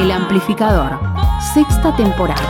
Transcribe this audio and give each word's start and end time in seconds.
El 0.00 0.10
Amplificador, 0.12 0.98
sexta 1.52 1.94
temporada. 1.94 2.40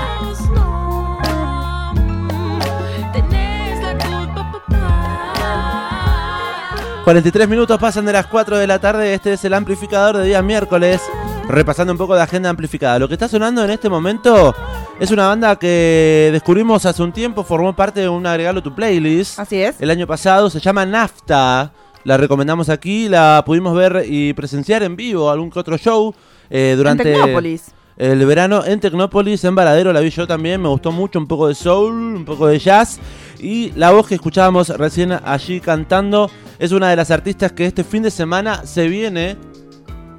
...43 7.05 7.49
minutos 7.49 7.77
pasan 7.81 8.07
de 8.07 8.13
las 8.13 8.27
4 8.27 8.57
de 8.57 8.69
la 8.69 8.79
tarde... 8.79 9.15
...este 9.15 9.33
es 9.33 9.45
el 9.45 9.55
amplificador 9.55 10.19
de 10.19 10.27
día 10.27 10.43
miércoles... 10.43 11.03
...repasando 11.49 11.93
un 11.93 11.99
poco 11.99 12.15
de 12.15 12.23
agenda 12.23 12.51
amplificada... 12.51 13.01
...lo 13.01 13.09
que 13.09 13.15
está 13.15 13.27
sonando 13.27 13.65
en 13.65 13.71
este 13.71 13.89
momento... 13.89 14.55
...es 15.01 15.11
una 15.11 15.27
banda 15.27 15.57
que 15.57 16.29
descubrimos 16.31 16.87
hace 16.87 17.03
un 17.03 17.11
tiempo... 17.11 17.43
...formó 17.43 17.75
parte 17.75 17.99
de 17.99 18.09
un 18.09 18.25
agregado 18.29 18.63
tu 18.63 18.73
playlist... 18.73 19.41
Así 19.41 19.61
es. 19.61 19.81
El 19.81 19.91
año 19.91 20.07
pasado 20.07 20.49
se 20.51 20.61
llama 20.61 20.87
Nafta... 20.87 21.73
La 22.05 22.17
recomendamos 22.17 22.69
aquí... 22.69 23.09
...la 23.09 23.43
pudimos 23.45 23.75
ver 23.75 24.05
y 24.07 24.35
presenciar 24.35 24.85
en 24.85 24.95
vivo... 24.95 25.33
...algún 25.33 25.51
que 25.51 25.59
otro 25.59 25.77
show... 25.79 26.15
eh, 26.51 26.75
durante... 26.77 27.11
En 27.11 27.19
Tecnópolis. 27.19 27.73
El 27.97 28.25
verano 28.25 28.65
en 28.65 28.81
Tecnópolis, 28.81 29.45
en 29.45 29.55
Varadero, 29.55 29.93
la 29.93 30.01
vi 30.01 30.09
yo 30.09 30.27
también, 30.27 30.63
me 30.63 30.69
gustó 30.69 30.91
mucho, 30.91 31.19
un 31.19 31.27
poco 31.27 31.49
de 31.49 31.55
soul, 31.55 31.93
un 31.93 32.25
poco 32.25 32.47
de 32.47 32.59
jazz. 32.59 32.99
Y 33.39 33.73
la 33.73 33.91
voz 33.91 34.07
que 34.07 34.15
escuchábamos 34.15 34.71
recién 34.71 35.13
allí 35.13 35.61
cantando 35.61 36.31
es 36.59 36.73
una 36.73 36.89
de 36.89 36.97
las 36.97 37.11
artistas 37.11 37.53
que 37.53 37.67
este 37.67 37.85
fin 37.85 38.03
de 38.03 38.11
semana 38.11 38.65
se 38.65 38.89
viene 38.89 39.37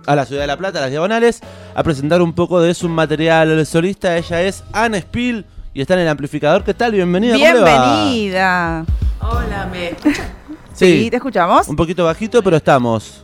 a 0.06 0.16
la 0.16 0.26
ciudad 0.26 0.42
de 0.42 0.48
La 0.48 0.58
Plata, 0.58 0.78
a 0.78 0.82
las 0.82 0.92
Diagonales, 0.92 1.42
a 1.74 1.82
presentar 1.82 2.22
un 2.22 2.34
poco 2.34 2.62
de 2.62 2.76
su 2.76 2.88
material 2.88 3.66
solista. 3.66 4.16
Ella 4.16 4.44
es 4.44 4.64
Anne 4.74 5.02
Spill 5.02 5.46
y 5.74 5.82
está 5.82 5.96
en 5.96 6.02
el 6.02 6.08
amplificador. 6.08 6.64
¿Qué 6.64 6.76
tal? 6.76 6.92
Bienvenida. 6.92 7.36
Bienvenida. 7.36 8.86
Hola, 9.22 9.68
¿me 9.72 9.90
escuchan? 9.90 10.28
Sí, 10.74 11.08
te 11.10 11.18
escuchamos. 11.18 11.68
Un 11.68 11.76
poquito 11.76 12.06
bajito, 12.06 12.44
pero 12.44 12.58
estamos. 12.58 13.24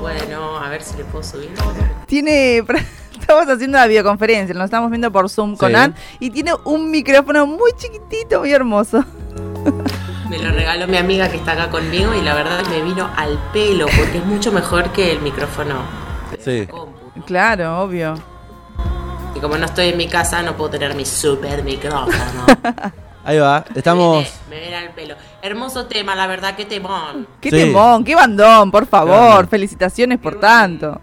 Bueno, 0.00 0.53
ver 0.74 0.82
si 0.82 0.96
le 0.96 1.04
puedo 1.04 1.24
subir. 1.24 1.50
Tiene. 2.06 2.58
Estamos 3.20 3.48
haciendo 3.48 3.78
una 3.78 3.86
videoconferencia, 3.86 4.54
nos 4.54 4.66
estamos 4.66 4.90
viendo 4.90 5.10
por 5.10 5.30
Zoom 5.30 5.56
con 5.56 5.70
Sí. 5.70 5.76
Ann 5.76 5.94
y 6.20 6.28
tiene 6.30 6.52
un 6.64 6.90
micrófono 6.90 7.46
muy 7.46 7.72
chiquitito, 7.74 8.40
muy 8.40 8.52
hermoso. 8.52 9.02
Me 10.28 10.38
lo 10.38 10.50
regaló 10.50 10.86
mi 10.88 10.98
amiga 10.98 11.30
que 11.30 11.36
está 11.38 11.52
acá 11.52 11.70
conmigo 11.70 12.12
y 12.14 12.20
la 12.22 12.34
verdad 12.34 12.62
me 12.68 12.82
vino 12.82 13.08
al 13.16 13.38
pelo 13.52 13.86
porque 13.96 14.18
es 14.18 14.24
mucho 14.26 14.52
mejor 14.52 14.90
que 14.92 15.12
el 15.12 15.20
micrófono. 15.20 15.76
de 16.32 16.66
Sí. 16.66 16.68
Claro, 17.24 17.80
obvio. 17.82 18.14
Y 19.34 19.40
como 19.40 19.56
no 19.58 19.66
estoy 19.66 19.88
en 19.90 19.96
mi 19.96 20.08
casa, 20.08 20.42
no 20.42 20.56
puedo 20.56 20.70
tener 20.70 20.94
mi 20.94 21.04
super 21.06 21.62
micrófono. 21.62 22.46
Ahí 23.24 23.38
va, 23.38 23.64
estamos. 23.74 24.26
Me 24.50 24.60
viene, 24.60 24.76
al 24.76 24.90
pelo. 24.90 25.14
Hermoso 25.40 25.86
tema, 25.86 26.14
la 26.14 26.26
verdad, 26.26 26.54
qué 26.56 26.64
temón. 26.66 27.26
Qué 27.40 27.50
Sí. 27.50 27.56
temón, 27.56 28.04
qué 28.04 28.14
bandón, 28.14 28.70
por 28.70 28.86
favor. 28.86 29.14
Claro. 29.16 29.48
Felicitaciones 29.48 30.18
por 30.18 30.38
tanto. 30.38 31.00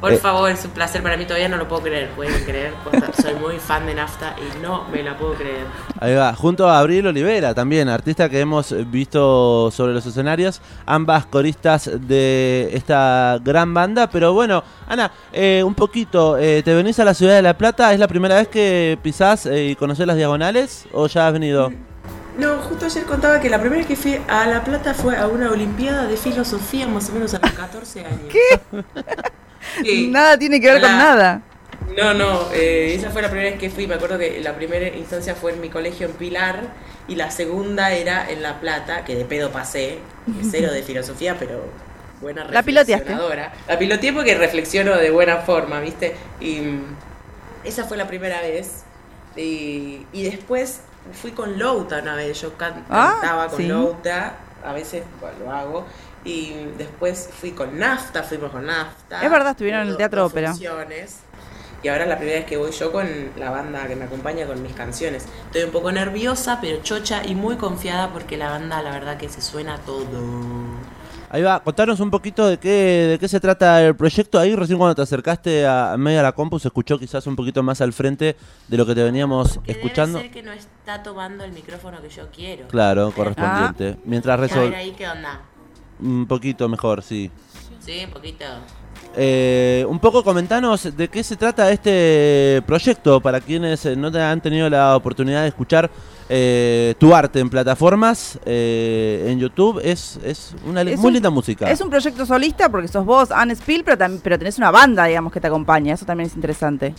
Por 0.00 0.12
Eh. 0.12 0.18
favor, 0.18 0.50
es 0.50 0.62
un 0.64 0.72
placer 0.72 1.02
para 1.02 1.16
mí, 1.16 1.24
todavía 1.24 1.48
no 1.48 1.56
lo 1.56 1.66
puedo 1.66 1.82
creer. 1.82 2.10
Pueden 2.10 2.44
creer, 2.44 2.74
Posta, 2.84 3.10
soy 3.22 3.34
muy 3.34 3.58
fan 3.58 3.86
de 3.86 3.94
Nafta 3.94 4.36
y 4.38 4.62
no 4.62 4.84
me 4.92 5.02
la 5.02 5.16
puedo 5.16 5.32
creer. 5.34 5.64
Ahí 5.98 6.14
va, 6.14 6.34
junto 6.34 6.68
a 6.68 6.78
Abril 6.78 7.06
Olivera 7.06 7.54
también, 7.54 7.88
artista 7.88 8.28
que 8.28 8.40
hemos 8.40 8.74
visto 8.90 9.70
sobre 9.70 9.94
los 9.94 10.04
escenarios, 10.04 10.60
ambas 10.84 11.24
coristas 11.26 11.90
de 12.06 12.68
esta 12.74 13.38
gran 13.42 13.72
banda. 13.72 14.08
Pero 14.10 14.34
bueno, 14.34 14.62
Ana, 14.86 15.10
eh, 15.32 15.62
un 15.64 15.74
poquito, 15.74 16.36
eh, 16.36 16.62
¿te 16.62 16.74
venís 16.74 16.98
a 17.00 17.04
la 17.04 17.14
ciudad 17.14 17.34
de 17.34 17.42
La 17.42 17.56
Plata? 17.56 17.92
¿Es 17.94 17.98
la 17.98 18.06
primera 18.08 18.34
vez 18.36 18.48
que 18.48 18.98
pisás 19.02 19.46
y 19.50 19.74
conocés 19.76 20.06
las 20.06 20.16
diagonales 20.16 20.86
o 20.92 21.06
ya 21.06 21.26
has 21.28 21.32
venido? 21.32 21.72
No, 22.38 22.58
justo 22.58 22.84
ayer 22.84 23.04
contaba 23.04 23.40
que 23.40 23.48
la 23.48 23.58
primera 23.58 23.78
vez 23.78 23.86
que 23.86 23.96
fui 23.96 24.20
a 24.28 24.46
La 24.46 24.62
Plata 24.62 24.92
fue 24.92 25.16
a 25.16 25.26
una 25.26 25.50
olimpiada 25.50 26.04
de 26.06 26.18
filosofía 26.18 26.86
más 26.86 27.08
o 27.08 27.12
menos 27.14 27.32
a 27.32 27.38
los 27.38 27.50
14 27.52 28.04
años. 28.04 28.20
¿Qué? 28.30 28.60
Nada 29.84 30.38
tiene 30.38 30.60
que 30.60 30.70
ver 30.72 30.80
con 30.80 30.96
nada. 30.98 31.42
No, 31.96 32.12
no, 32.14 32.50
eh, 32.52 32.94
esa 32.94 33.10
fue 33.10 33.22
la 33.22 33.30
primera 33.30 33.50
vez 33.50 33.58
que 33.58 33.70
fui. 33.70 33.86
Me 33.86 33.94
acuerdo 33.94 34.18
que 34.18 34.40
la 34.40 34.54
primera 34.54 34.88
instancia 34.88 35.34
fue 35.34 35.52
en 35.52 35.60
mi 35.60 35.68
colegio 35.70 36.06
en 36.06 36.12
Pilar 36.14 36.60
y 37.08 37.14
la 37.14 37.30
segunda 37.30 37.92
era 37.92 38.28
en 38.30 38.42
La 38.42 38.60
Plata, 38.60 39.04
que 39.04 39.14
de 39.14 39.24
pedo 39.24 39.50
pasé, 39.50 39.98
cero 40.50 40.72
de 40.72 40.82
filosofía, 40.84 41.36
pero 41.38 41.62
buena 42.20 42.44
La 42.44 42.62
reflexionadora. 42.62 43.52
La 43.68 43.78
piloteé 43.78 44.12
porque 44.12 44.34
reflexiono 44.34 44.96
de 44.96 45.10
buena 45.10 45.38
forma, 45.38 45.80
¿viste? 45.80 46.16
Y 46.40 46.60
mm, 46.60 46.96
esa 47.64 47.84
fue 47.84 47.96
la 47.96 48.06
primera 48.06 48.40
vez. 48.40 48.84
Y, 49.36 50.06
y 50.12 50.22
después 50.24 50.80
fui 51.12 51.32
con 51.32 51.58
Louta 51.58 52.00
una 52.00 52.14
vez. 52.16 52.40
Yo 52.40 52.52
Ah, 52.90 53.18
cantaba 53.20 53.48
con 53.48 53.58
sí. 53.58 53.66
Louta, 53.68 54.34
a 54.64 54.72
veces 54.72 55.02
bueno, 55.20 55.36
lo 55.44 55.52
hago. 55.52 55.86
Y 56.26 56.52
después 56.76 57.30
fui 57.40 57.52
con 57.52 57.78
Nafta, 57.78 58.24
fuimos 58.24 58.50
con 58.50 58.66
Nafta. 58.66 59.22
Es 59.22 59.30
verdad, 59.30 59.52
estuvieron 59.52 59.82
en 59.82 59.88
el 59.88 59.96
Teatro 59.96 60.22
dos 60.22 60.32
Ópera. 60.32 60.50
funciones. 60.50 61.20
Y 61.82 61.88
ahora 61.88 62.02
es 62.02 62.08
la 62.08 62.16
primera 62.18 62.38
vez 62.40 62.46
que 62.48 62.56
voy 62.56 62.72
yo 62.72 62.90
con 62.90 63.06
la 63.36 63.50
banda 63.50 63.86
que 63.86 63.94
me 63.94 64.06
acompaña 64.06 64.44
con 64.46 64.60
mis 64.60 64.72
canciones. 64.72 65.24
Estoy 65.46 65.62
un 65.62 65.70
poco 65.70 65.92
nerviosa, 65.92 66.58
pero 66.60 66.82
chocha 66.82 67.22
y 67.24 67.36
muy 67.36 67.56
confiada 67.56 68.08
porque 68.12 68.36
la 68.36 68.50
banda, 68.50 68.82
la 68.82 68.90
verdad, 68.90 69.16
que 69.18 69.28
se 69.28 69.40
suena 69.40 69.78
todo. 69.78 70.08
Ahí 71.28 71.42
va, 71.42 71.60
contanos 71.62 72.00
un 72.00 72.10
poquito 72.10 72.46
de 72.48 72.58
qué, 72.58 72.68
de 73.10 73.18
qué 73.20 73.28
se 73.28 73.38
trata 73.40 73.82
el 73.84 73.94
proyecto. 73.94 74.38
Ahí 74.38 74.56
recién 74.56 74.78
cuando 74.78 74.94
te 74.94 75.02
acercaste 75.02 75.66
a 75.66 75.92
a 75.92 75.96
medio 75.96 76.20
a 76.20 76.22
la 76.22 76.32
compu 76.32 76.58
se 76.58 76.68
escuchó 76.68 76.98
quizás 76.98 77.26
un 77.26 77.36
poquito 77.36 77.62
más 77.62 77.80
al 77.80 77.92
frente 77.92 78.36
de 78.68 78.76
lo 78.76 78.86
que 78.86 78.94
te 78.94 79.02
veníamos 79.02 79.58
Que 79.64 79.72
escuchando. 79.72 80.18
Debe 80.18 80.30
ser 80.32 80.42
que 80.42 80.48
no 80.48 80.52
está 80.52 81.02
tomando 81.02 81.44
el 81.44 81.52
micrófono 81.52 82.00
que 82.00 82.08
yo 82.08 82.28
quiero. 82.34 82.66
Claro, 82.68 83.12
correspondiente. 83.12 83.96
Mientras 84.04 84.34
A 84.38 84.40
ver 84.40 84.50
resol... 84.50 84.74
ahí 84.74 84.92
qué 84.92 85.08
onda. 85.08 85.40
Un 86.00 86.26
poquito 86.26 86.68
mejor, 86.68 87.02
sí. 87.02 87.30
Sí, 87.80 88.02
un 88.04 88.10
poquito. 88.10 88.44
Eh, 89.18 89.86
un 89.88 89.98
poco 89.98 90.22
comentanos 90.22 90.94
de 90.94 91.08
qué 91.08 91.22
se 91.22 91.36
trata 91.36 91.70
este 91.70 92.62
proyecto 92.66 93.20
para 93.20 93.40
quienes 93.40 93.86
eh, 93.86 93.96
no 93.96 94.12
te 94.12 94.20
han 94.20 94.40
tenido 94.42 94.68
la 94.68 94.94
oportunidad 94.94 95.42
de 95.42 95.48
escuchar 95.48 95.90
eh, 96.28 96.94
tu 96.98 97.14
arte 97.14 97.40
en 97.40 97.48
plataformas, 97.48 98.38
eh, 98.44 99.26
en 99.28 99.38
YouTube. 99.38 99.80
Es, 99.82 100.18
es 100.22 100.54
una 100.66 100.82
Es 100.82 100.98
muy 100.98 101.06
un- 101.08 101.12
linda 101.14 101.30
música. 101.30 101.70
Es 101.70 101.80
un 101.80 101.88
proyecto 101.88 102.26
solista 102.26 102.68
porque 102.68 102.88
sos 102.88 103.06
vos, 103.06 103.30
Anne 103.30 103.54
Spill, 103.56 103.84
pero, 103.84 103.96
tam- 103.96 104.20
pero 104.22 104.38
tenés 104.38 104.58
una 104.58 104.70
banda, 104.70 105.04
digamos, 105.06 105.32
que 105.32 105.40
te 105.40 105.46
acompaña. 105.46 105.94
Eso 105.94 106.04
también 106.04 106.28
es 106.28 106.34
interesante. 106.34 106.94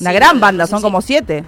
Una 0.00 0.10
Sí, 0.10 0.16
gran 0.16 0.40
banda, 0.40 0.66
son 0.66 0.82
como 0.82 1.00
siete. 1.00 1.44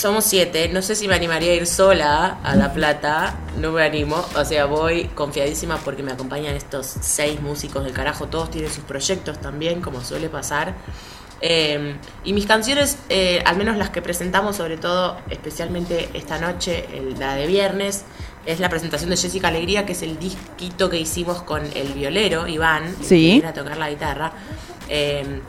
Somos 0.00 0.24
siete, 0.24 0.70
no 0.72 0.80
sé 0.80 0.94
si 0.96 1.06
me 1.08 1.14
animaría 1.14 1.52
a 1.52 1.56
ir 1.56 1.66
sola 1.66 2.38
a 2.42 2.56
La 2.56 2.72
Plata, 2.72 3.38
no 3.58 3.70
me 3.70 3.82
animo, 3.82 4.24
o 4.34 4.44
sea, 4.46 4.64
voy 4.64 5.04
confiadísima 5.14 5.76
porque 5.76 6.02
me 6.02 6.10
acompañan 6.10 6.56
estos 6.56 6.86
seis 7.02 7.38
músicos 7.42 7.84
del 7.84 7.92
carajo, 7.92 8.26
todos 8.28 8.50
tienen 8.50 8.70
sus 8.72 8.82
proyectos 8.84 9.38
también, 9.42 9.82
como 9.82 10.02
suele 10.02 10.30
pasar. 10.30 10.74
Eh, 11.42 11.96
y 12.24 12.32
mis 12.32 12.46
canciones, 12.46 12.96
eh, 13.10 13.42
al 13.44 13.58
menos 13.58 13.76
las 13.76 13.90
que 13.90 14.00
presentamos, 14.00 14.56
sobre 14.56 14.78
todo, 14.78 15.18
especialmente 15.28 16.08
esta 16.14 16.38
noche, 16.38 16.86
la 17.18 17.34
de 17.34 17.46
viernes, 17.46 18.04
es 18.46 18.58
la 18.58 18.70
presentación 18.70 19.10
de 19.10 19.18
Jessica 19.18 19.48
Alegría, 19.48 19.84
que 19.84 19.92
es 19.92 20.00
el 20.00 20.18
disquito 20.18 20.88
que 20.88 20.96
hicimos 20.98 21.42
con 21.42 21.62
el 21.74 21.92
violero, 21.92 22.48
Iván, 22.48 22.96
Sí. 23.02 23.06
que 23.08 23.16
viene 23.32 23.48
a 23.48 23.52
tocar 23.52 23.76
la 23.76 23.90
guitarra. 23.90 24.32
Eh, 24.88 25.42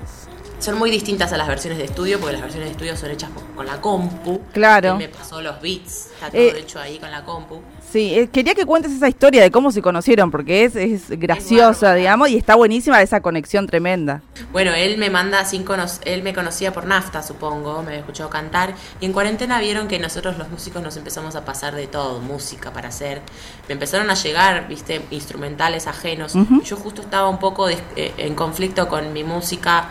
son 0.61 0.77
muy 0.77 0.89
distintas 0.91 1.33
a 1.33 1.37
las 1.37 1.47
versiones 1.47 1.77
de 1.79 1.85
estudio, 1.85 2.19
porque 2.19 2.33
las 2.33 2.41
versiones 2.41 2.69
de 2.69 2.71
estudio 2.73 2.95
son 2.95 3.11
hechas 3.11 3.29
con- 3.31 3.65
la 3.65 3.79
compu. 3.81 4.41
Claro. 4.53 4.95
Me 4.97 5.07
pasó 5.09 5.39
los 5.41 5.61
beats, 5.61 6.07
está 6.13 6.29
todo 6.31 6.41
Eh, 6.41 6.55
hecho 6.59 6.79
ahí 6.79 6.97
con 6.97 7.11
la 7.11 7.23
compu. 7.23 7.61
Sí, 7.91 8.13
eh, 8.17 8.27
quería 8.31 8.55
que 8.55 8.65
cuentes 8.65 8.91
esa 8.91 9.07
historia 9.09 9.41
de 9.43 9.51
cómo 9.51 9.71
se 9.71 9.81
conocieron, 9.81 10.31
porque 10.31 10.63
es, 10.63 10.75
es 10.75 11.09
graciosa, 11.09 11.93
digamos, 11.93 12.29
y 12.29 12.37
está 12.37 12.55
buenísima 12.55 13.01
esa 13.01 13.21
conexión 13.21 13.67
tremenda. 13.67 14.21
Bueno, 14.51 14.71
él 14.73 14.97
me 14.97 15.09
manda 15.09 15.43
sin 15.45 15.65
él 16.05 16.23
me 16.23 16.33
conocía 16.33 16.73
por 16.73 16.85
Nafta, 16.85 17.21
supongo, 17.21 17.81
me 17.83 17.89
había 17.89 17.99
escuchado 17.99 18.29
cantar, 18.29 18.73
y 18.99 19.05
en 19.05 19.13
cuarentena 19.13 19.59
vieron 19.59 19.87
que 19.87 19.99
nosotros 19.99 20.37
los 20.37 20.49
músicos 20.49 20.81
nos 20.81 20.95
empezamos 20.97 21.35
a 21.35 21.43
pasar 21.45 21.75
de 21.75 21.87
todo, 21.87 22.19
música 22.19 22.71
para 22.71 22.89
hacer. 22.89 23.21
Me 23.67 23.73
empezaron 23.73 24.09
a 24.09 24.13
llegar, 24.15 24.67
viste, 24.67 25.01
instrumentales 25.11 25.85
ajenos. 25.87 26.33
Yo 26.63 26.77
justo 26.77 27.01
estaba 27.01 27.29
un 27.29 27.39
poco 27.39 27.69
eh, 27.69 27.77
en 28.17 28.35
conflicto 28.35 28.87
con 28.87 29.11
mi 29.13 29.23
música, 29.23 29.89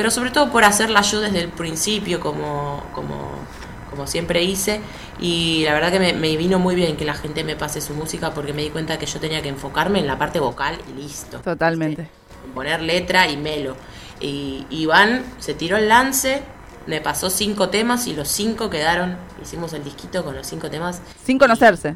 pero 0.00 0.10
sobre 0.10 0.30
todo 0.30 0.50
por 0.50 0.64
hacerla 0.64 1.02
yo 1.02 1.20
desde 1.20 1.40
el 1.40 1.48
principio, 1.50 2.20
como, 2.20 2.82
como, 2.94 3.32
como 3.90 4.06
siempre 4.06 4.42
hice. 4.42 4.80
Y 5.20 5.64
la 5.66 5.74
verdad 5.74 5.92
que 5.92 5.98
me, 6.00 6.14
me 6.14 6.34
vino 6.38 6.58
muy 6.58 6.74
bien 6.74 6.96
que 6.96 7.04
la 7.04 7.12
gente 7.12 7.44
me 7.44 7.54
pase 7.54 7.82
su 7.82 7.92
música 7.92 8.32
porque 8.32 8.54
me 8.54 8.62
di 8.62 8.70
cuenta 8.70 8.98
que 8.98 9.04
yo 9.04 9.20
tenía 9.20 9.42
que 9.42 9.50
enfocarme 9.50 9.98
en 9.98 10.06
la 10.06 10.16
parte 10.16 10.40
vocal 10.40 10.78
y 10.88 11.02
listo. 11.02 11.40
Totalmente. 11.40 12.08
en 12.46 12.52
poner 12.54 12.80
letra 12.80 13.28
y 13.28 13.36
melo. 13.36 13.76
Y 14.20 14.64
Iván 14.70 15.22
se 15.38 15.52
tiró 15.52 15.76
el 15.76 15.90
lance, 15.90 16.40
me 16.86 17.02
pasó 17.02 17.28
cinco 17.28 17.68
temas 17.68 18.06
y 18.06 18.14
los 18.14 18.28
cinco 18.28 18.70
quedaron, 18.70 19.18
hicimos 19.42 19.74
el 19.74 19.84
disquito 19.84 20.24
con 20.24 20.34
los 20.34 20.46
cinco 20.46 20.70
temas, 20.70 21.02
Sin 21.26 21.38
conocerse. 21.38 21.94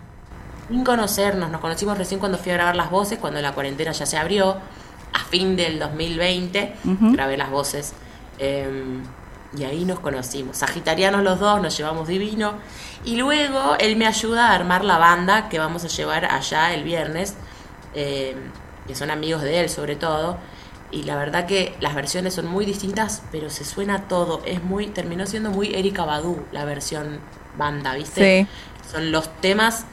sin 0.69 0.85
conocernos, 0.85 1.51
nos 1.51 1.63
conocimos 1.63 1.97
recién 1.97 2.21
cuando 2.21 2.37
fui 2.37 2.53
a 2.53 2.57
grabar 2.57 2.77
las 2.77 2.91
voces, 2.91 3.19
cuando 3.19 3.41
la 3.41 3.53
cuarentena 3.53 3.93
ya 3.93 4.05
se 4.05 4.19
abrió, 4.19 4.59
a 5.15 5.21
fin 5.21 5.57
del 5.57 5.79
2020, 5.79 6.75
Ujú. 6.85 7.13
grabé 7.13 7.37
las 7.39 7.51
voces. 7.51 7.95
eh, 8.39 8.69
y 9.57 9.63
ahí 9.63 9.85
nos 9.85 10.01
conocimos. 10.01 10.57
Sagitarianos 10.57 11.23
los 11.23 11.39
dos, 11.39 11.63
nos 11.63 11.77
llevamos 11.77 12.09
divino. 12.09 12.55
Y 13.05 13.15
luego 13.15 13.77
él 13.79 13.95
me 13.95 14.05
ayuda 14.09 14.49
a 14.49 14.55
armar 14.57 14.85
la 14.85 14.99
banda 14.99 15.49
que 15.49 15.61
vamos 15.61 15.85
a 15.85 15.87
llevar 15.89 16.25
allá 16.25 16.75
el 16.75 16.83
viernes, 16.83 17.37
eh, 17.95 18.35
que 18.89 18.97
son 18.97 19.13
amigos 19.13 19.43
de 19.43 19.61
él 19.61 19.69
sobre 19.71 19.95
todo. 19.97 20.37
y 20.91 21.05
la 21.05 21.17
verdad 21.17 21.47
que 21.47 21.75
las 21.81 21.95
versiones 21.95 22.35
son 22.35 22.47
muy 22.47 22.65
distintas, 22.65 23.23
pero 23.33 23.49
se 23.51 23.65
suena 23.65 24.03
todo. 24.09 24.43
Es 24.45 24.63
muy, 24.63 24.87
terminó 24.89 25.27
siendo 25.27 25.51
muy 25.51 25.75
Erika 25.75 26.05
Badu 26.05 26.45
la 26.53 26.65
versión 26.65 27.19
banda, 27.57 27.95
¿viste? 27.95 28.47
Sí. 28.49 28.91
Son 28.93 29.11
los 29.13 29.29
temas 29.41 29.87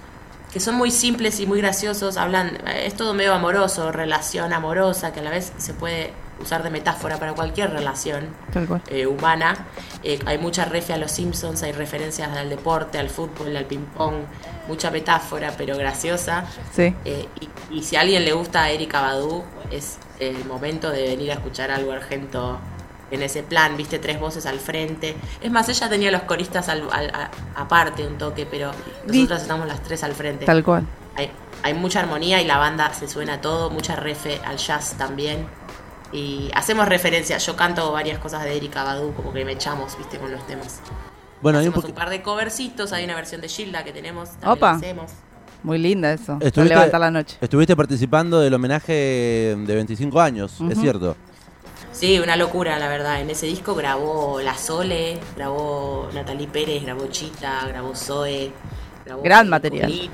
que 0.51 0.59
son 0.59 0.75
muy 0.75 0.92
simples 0.92 1.39
y 1.39 1.45
muy 1.45 1.62
graciosos. 1.62 2.18
Hablan, 2.18 2.57
es 2.68 2.95
todo 2.95 3.13
medio 3.13 3.33
amoroso, 3.33 3.92
relación 3.92 4.53
amorosa, 4.53 5.13
que 5.13 5.21
a 5.21 5.24
la 5.24 5.30
vez 5.31 5.53
se 5.57 5.74
puede 5.74 6.13
usar 6.42 6.63
de 6.63 6.69
metáfora 6.69 7.18
para 7.18 7.33
cualquier 7.33 7.71
relación 7.71 8.27
eh, 8.89 9.06
humana. 9.06 9.68
Eh, 10.03 10.19
hay 10.25 10.38
mucha 10.38 10.65
refe 10.65 10.94
a 10.94 10.98
los 10.98 11.12
Simpsons, 11.12 11.63
hay 11.63 11.71
referencias 11.71 12.36
al 12.36 12.50
deporte, 12.50 12.98
al 12.98 13.09
fútbol, 13.09 13.56
al 13.56 13.65
ping-pong, 13.65 14.15
mucha 14.68 14.92
metáfora, 14.92 15.53
pero 15.57 15.77
graciosa. 15.77 16.45
Sí. 16.74 16.94
Eh, 17.06 17.27
y, 17.69 17.77
y 17.77 17.83
si 17.83 17.95
a 17.95 18.01
alguien 18.01 18.25
le 18.25 18.33
gusta 18.33 18.63
a 18.63 18.71
Erika 18.71 19.01
Badu, 19.01 19.44
es 19.69 19.98
el 20.19 20.45
momento 20.45 20.89
de 20.89 21.03
venir 21.03 21.31
a 21.31 21.36
escuchar 21.36 21.71
algo 21.71 21.92
argento 21.92 22.59
en 23.11 23.21
ese 23.21 23.43
plan, 23.43 23.77
viste, 23.77 23.99
tres 23.99 24.19
voces 24.19 24.45
al 24.45 24.59
frente. 24.59 25.15
Es 25.41 25.51
más, 25.51 25.67
ella 25.69 25.89
tenía 25.89 26.11
los 26.11 26.23
coristas 26.23 26.69
al- 26.69 26.87
al- 26.91 27.09
a- 27.13 27.29
aparte 27.55 28.07
un 28.07 28.17
toque, 28.17 28.45
pero 28.45 28.71
nosotras 29.05 29.41
estamos 29.43 29.67
las 29.67 29.83
tres 29.83 30.03
al 30.03 30.13
frente. 30.13 30.45
Tal 30.45 30.63
cual. 30.63 30.85
Hay, 31.15 31.29
hay 31.63 31.73
mucha 31.73 31.99
armonía 31.99 32.41
y 32.41 32.45
la 32.45 32.57
banda 32.57 32.93
se 32.93 33.07
suena 33.07 33.41
todo, 33.41 33.69
mucha 33.69 33.95
refe 33.95 34.39
al 34.45 34.57
jazz 34.57 34.95
también. 34.97 35.45
Y 36.13 36.49
hacemos 36.55 36.87
referencia, 36.89 37.37
yo 37.37 37.55
canto 37.55 37.91
varias 37.91 38.19
cosas 38.19 38.43
de 38.43 38.55
Erika 38.57 38.83
Badu, 38.83 39.13
como 39.13 39.31
que 39.31 39.45
me 39.45 39.53
echamos, 39.53 39.97
viste, 39.97 40.17
con 40.17 40.31
los 40.31 40.45
temas. 40.47 40.81
Bueno, 41.41 41.59
hay 41.59 41.67
un 41.67 41.73
par 41.73 42.09
de 42.09 42.21
covercitos, 42.21 42.91
hay 42.91 43.03
una 43.05 43.15
versión 43.15 43.41
de 43.41 43.47
Gilda 43.47 43.83
que 43.83 43.91
tenemos, 43.93 44.29
también 44.31 44.51
Opa. 44.51 44.71
hacemos. 44.71 45.11
Muy 45.63 45.77
linda 45.77 46.11
eso. 46.11 46.33
Para 46.37 46.47
Estuviste- 46.47 46.69
levantar 46.75 46.99
la 46.99 47.11
noche. 47.11 47.37
Estuviste 47.39 47.75
participando 47.75 48.39
del 48.41 48.53
homenaje 48.53 48.93
de 49.57 49.75
25 49.75 50.19
años, 50.19 50.57
es 50.69 50.79
cierto. 50.79 51.15
Sí, 52.01 52.18
una 52.18 52.36
locura, 52.36 52.80
la 52.80 52.88
verdad. 52.88 53.21
En 53.21 53.30
ese 53.30 53.45
disco 53.45 53.75
grabó 53.75 54.42
La 54.42 54.57
Sole, 54.57 55.19
grabó 55.36 56.09
Natalie 56.15 56.48
Pérez, 56.48 56.81
grabó 56.81 57.06
Chita, 57.06 57.68
grabó 57.68 57.95
Zoe. 57.95 58.51
Grabó 59.06 59.21
Gran 59.21 59.48
material. 59.48 60.09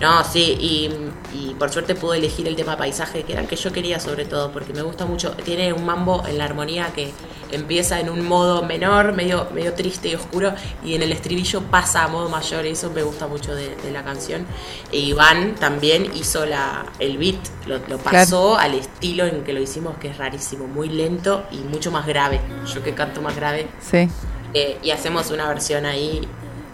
No, 0.00 0.24
sí, 0.24 0.56
y, 0.58 0.90
y 1.34 1.54
por 1.58 1.70
suerte 1.70 1.94
pude 1.94 2.16
elegir 2.16 2.48
el 2.48 2.56
tema 2.56 2.78
paisaje, 2.78 3.22
que 3.22 3.34
era 3.34 3.42
el 3.42 3.48
que 3.48 3.56
yo 3.56 3.70
quería 3.70 4.00
sobre 4.00 4.24
todo, 4.24 4.50
porque 4.50 4.72
me 4.72 4.80
gusta 4.80 5.04
mucho. 5.04 5.32
Tiene 5.32 5.74
un 5.74 5.84
mambo 5.84 6.24
en 6.26 6.38
la 6.38 6.46
armonía 6.46 6.86
que 6.94 7.12
empieza 7.50 8.00
en 8.00 8.10
un 8.10 8.26
modo 8.26 8.62
menor, 8.64 9.12
medio, 9.12 9.48
medio 9.54 9.72
triste 9.74 10.08
y 10.08 10.14
oscuro, 10.14 10.52
y 10.84 10.94
en 10.94 11.02
el 11.02 11.12
estribillo 11.12 11.62
pasa 11.62 12.04
a 12.04 12.08
modo 12.08 12.28
mayor, 12.28 12.66
y 12.66 12.70
eso 12.70 12.90
me 12.90 13.02
gusta 13.02 13.26
mucho 13.26 13.54
de, 13.54 13.74
de 13.76 13.90
la 13.90 14.02
canción. 14.04 14.46
E 14.92 14.98
Iván 14.98 15.54
también 15.54 16.10
hizo 16.14 16.46
la, 16.46 16.86
el 16.98 17.18
beat, 17.18 17.36
lo, 17.66 17.78
lo 17.88 17.98
pasó 17.98 18.56
al 18.56 18.74
estilo 18.74 19.24
en 19.26 19.44
que 19.44 19.52
lo 19.52 19.60
hicimos, 19.60 19.96
que 19.98 20.08
es 20.08 20.18
rarísimo, 20.18 20.66
muy 20.66 20.88
lento 20.88 21.44
y 21.50 21.58
mucho 21.58 21.90
más 21.90 22.06
grave. 22.06 22.40
Yo 22.72 22.82
que 22.82 22.94
canto 22.94 23.20
más 23.22 23.34
grave, 23.36 23.68
Sí. 23.80 24.08
eh, 24.54 24.78
y 24.82 24.90
hacemos 24.90 25.30
una 25.30 25.48
versión 25.48 25.86
ahí 25.86 26.26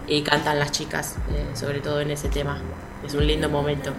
y 0.07 0.23
cantan 0.23 0.59
las 0.59 0.73
chicas, 0.73 1.17
eh, 1.33 1.47
sobre 1.55 1.81
todo 1.81 2.01
en 2.01 2.11
ese 2.11 2.29
tema. 2.29 2.59
Es 3.07 3.15
un 3.15 3.27
lindo 3.27 3.49
momento. 3.49 3.93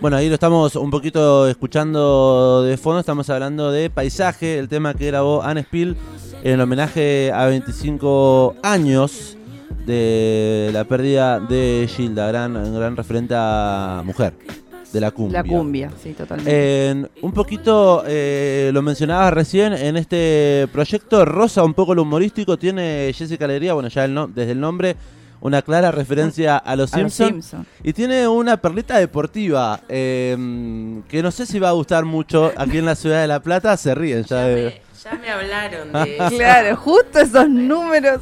Bueno, 0.00 0.16
ahí 0.16 0.28
lo 0.28 0.34
estamos 0.34 0.76
un 0.76 0.90
poquito 0.90 1.48
escuchando 1.48 2.62
de 2.62 2.76
fondo. 2.76 3.00
Estamos 3.00 3.28
hablando 3.30 3.72
de 3.72 3.90
Paisaje, 3.90 4.58
el 4.58 4.68
tema 4.68 4.94
que 4.94 5.06
grabó 5.08 5.42
Anne 5.42 5.62
Spill 5.64 5.96
en 6.44 6.52
el 6.54 6.60
homenaje 6.60 7.32
a 7.34 7.46
25 7.46 8.54
años 8.62 9.36
de 9.86 10.70
la 10.72 10.84
pérdida 10.84 11.40
de 11.40 11.88
Gilda, 11.94 12.28
gran, 12.28 12.74
gran 12.74 12.96
referente 12.96 13.34
a 13.36 14.02
mujer 14.04 14.34
de 14.92 15.00
la 15.00 15.10
cumbia. 15.10 15.42
La 15.42 15.48
cumbia, 15.48 15.90
sí, 16.00 16.12
totalmente. 16.12 16.88
En- 16.90 17.08
un 17.22 17.32
poquito, 17.32 18.04
eh, 18.06 18.70
lo 18.72 18.82
mencionabas 18.82 19.32
recién, 19.32 19.72
en 19.72 19.96
este 19.96 20.68
proyecto 20.72 21.24
rosa 21.24 21.64
un 21.64 21.74
poco 21.74 21.94
lo 21.94 22.02
humorístico, 22.02 22.56
tiene 22.56 23.10
Jessica 23.12 23.46
Alegría, 23.46 23.74
bueno, 23.74 23.88
ya 23.88 24.04
el 24.04 24.14
no- 24.14 24.28
desde 24.28 24.52
el 24.52 24.60
nombre, 24.60 24.94
una 25.40 25.62
clara 25.62 25.90
referencia 25.90 26.56
a 26.56 26.74
los 26.76 26.90
Simpsons. 26.90 27.46
Simpson. 27.46 27.66
Y 27.82 27.92
tiene 27.92 28.26
una 28.28 28.56
perlita 28.56 28.98
deportiva 28.98 29.80
eh, 29.88 30.36
que 31.08 31.22
no 31.22 31.30
sé 31.30 31.46
si 31.46 31.58
va 31.58 31.68
a 31.68 31.72
gustar 31.72 32.04
mucho 32.04 32.52
aquí 32.56 32.78
en 32.78 32.86
la 32.86 32.94
ciudad 32.94 33.20
de 33.20 33.26
La 33.28 33.40
Plata. 33.40 33.76
Se 33.76 33.94
ríen 33.94 34.24
ya 34.24 34.36
Ya 34.36 34.44
de 34.48 34.64
me, 34.64 34.82
ya 35.04 35.12
me 35.14 35.30
hablaron 35.30 35.92
de 35.92 36.16
eso. 36.26 36.36
Claro, 36.36 36.76
justo 36.76 37.20
esos 37.20 37.48
números. 37.48 38.20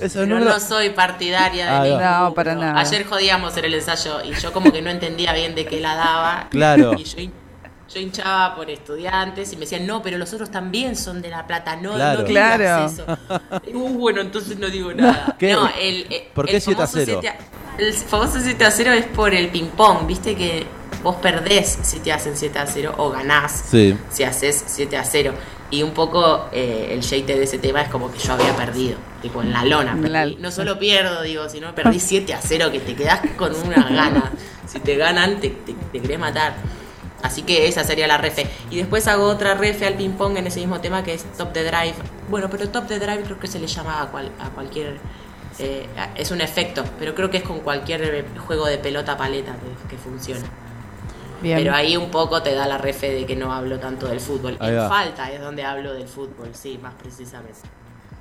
esos 0.00 0.24
Pero 0.24 0.26
números. 0.38 0.54
no 0.54 0.60
soy 0.60 0.90
partidaria 0.90 1.80
de 1.82 1.94
Ah, 1.94 2.20
no. 2.24 2.34
para 2.34 2.54
nada. 2.54 2.80
Ayer 2.80 3.04
jodíamos 3.06 3.56
en 3.56 3.64
el 3.66 3.74
ensayo 3.74 4.22
y 4.24 4.32
yo 4.34 4.52
como 4.52 4.72
que 4.72 4.82
no 4.82 4.90
entendía 4.90 5.32
bien 5.32 5.54
de 5.54 5.66
qué 5.66 5.80
la 5.80 5.94
daba. 5.94 6.48
Claro. 6.50 6.94
Y 6.98 7.04
yo, 7.04 7.30
yo 7.92 8.00
hinchaba 8.00 8.54
por 8.56 8.68
estudiantes 8.70 9.52
y 9.52 9.56
me 9.56 9.60
decían, 9.60 9.86
no, 9.86 10.02
pero 10.02 10.18
los 10.18 10.32
otros 10.32 10.50
también 10.50 10.96
son 10.96 11.22
de 11.22 11.30
La 11.30 11.46
Plata. 11.46 11.76
No, 11.76 11.94
Claro. 11.94 12.20
no 12.20 12.26
Claro. 12.26 12.86
eso. 12.86 13.04
Uh, 13.72 13.88
bueno, 13.90 14.20
entonces 14.20 14.58
no 14.58 14.68
digo 14.68 14.92
nada. 14.94 15.36
¿Qué? 15.38 15.52
No, 15.52 15.68
el, 15.80 16.06
eh, 16.10 16.28
¿Por 16.34 16.46
qué 16.46 16.56
el 16.56 16.62
7 16.62 16.82
a 16.82 16.86
famoso 16.86 17.04
0? 17.06 17.18
7 17.22 17.28
a- 17.28 17.78
El 17.82 17.92
famoso 17.92 18.38
7 18.42 18.64
a 18.64 18.70
0 18.70 18.92
es 18.92 19.04
por 19.06 19.34
el 19.34 19.48
ping-pong. 19.50 20.06
Viste 20.06 20.34
que 20.34 20.66
vos 21.02 21.16
perdés 21.16 21.78
si 21.82 22.00
te 22.00 22.12
hacen 22.12 22.36
7 22.36 22.58
a 22.58 22.66
0 22.66 22.94
o 22.98 23.10
ganás 23.10 23.66
Sí. 23.70 23.96
si 24.10 24.24
haces 24.24 24.64
7 24.66 24.96
a 24.96 25.04
0. 25.04 25.32
Y 25.70 25.82
un 25.82 25.90
poco 25.92 26.48
eh, 26.52 26.88
el 26.92 27.00
shade 27.00 27.24
de 27.36 27.42
ese 27.42 27.58
tema 27.58 27.82
es 27.82 27.88
como 27.88 28.10
que 28.12 28.18
yo 28.18 28.32
había 28.34 28.54
perdido, 28.56 28.98
tipo 29.20 29.42
en 29.42 29.52
la 29.52 29.64
lona. 29.64 29.96
Perdí. 30.00 30.36
No 30.40 30.50
solo 30.52 30.78
pierdo, 30.78 31.22
digo, 31.22 31.48
sino 31.48 31.74
perdí 31.74 31.98
7 32.00 32.34
a 32.34 32.40
0, 32.40 32.70
que 32.70 32.78
te 32.80 32.94
quedás 32.94 33.20
con 33.36 33.54
una 33.54 33.82
gana. 33.88 34.32
Si 34.66 34.80
te 34.80 34.96
ganan, 34.96 35.38
te, 35.40 35.50
te, 35.50 35.74
te 35.92 36.00
querés 36.00 36.18
matar. 36.18 36.56
Así 37.22 37.42
que 37.42 37.66
esa 37.66 37.82
sería 37.82 38.06
la 38.06 38.18
refe. 38.18 38.46
Y 38.70 38.76
después 38.76 39.08
hago 39.08 39.24
otra 39.24 39.54
refe 39.54 39.86
al 39.86 39.94
ping-pong 39.94 40.36
en 40.36 40.46
ese 40.46 40.60
mismo 40.60 40.80
tema 40.80 41.02
que 41.02 41.14
es 41.14 41.24
Top 41.36 41.52
the 41.52 41.64
Drive. 41.64 41.94
Bueno, 42.30 42.48
pero 42.50 42.68
Top 42.68 42.86
the 42.86 42.98
Drive 42.98 43.22
creo 43.24 43.38
que 43.40 43.46
se 43.48 43.58
le 43.58 43.66
llama 43.66 44.02
a, 44.02 44.10
cual- 44.10 44.30
a 44.38 44.50
cualquier. 44.50 44.98
eh, 45.58 45.86
es 46.16 46.30
un 46.30 46.40
efecto, 46.42 46.84
pero 46.98 47.14
creo 47.14 47.30
que 47.30 47.38
es 47.38 47.42
con 47.42 47.60
cualquier 47.60 48.02
eh, 48.04 48.24
juego 48.46 48.66
de 48.66 48.78
pelota 48.78 49.16
paleta 49.16 49.52
que, 49.54 49.88
que 49.88 49.96
funciona. 49.96 50.44
Bien. 51.42 51.58
Pero 51.58 51.74
ahí 51.74 51.96
un 51.96 52.10
poco 52.10 52.42
te 52.42 52.54
da 52.54 52.66
la 52.66 52.78
refe 52.78 53.10
de 53.10 53.26
que 53.26 53.36
no 53.36 53.52
hablo 53.52 53.78
tanto 53.78 54.06
del 54.06 54.20
fútbol. 54.20 54.56
Ahí 54.60 54.70
en 54.70 54.78
va. 54.80 54.88
falta 54.88 55.30
es 55.32 55.40
donde 55.40 55.64
hablo 55.64 55.92
del 55.94 56.06
fútbol, 56.08 56.50
sí, 56.52 56.78
más 56.82 56.94
precisamente. 56.94 57.58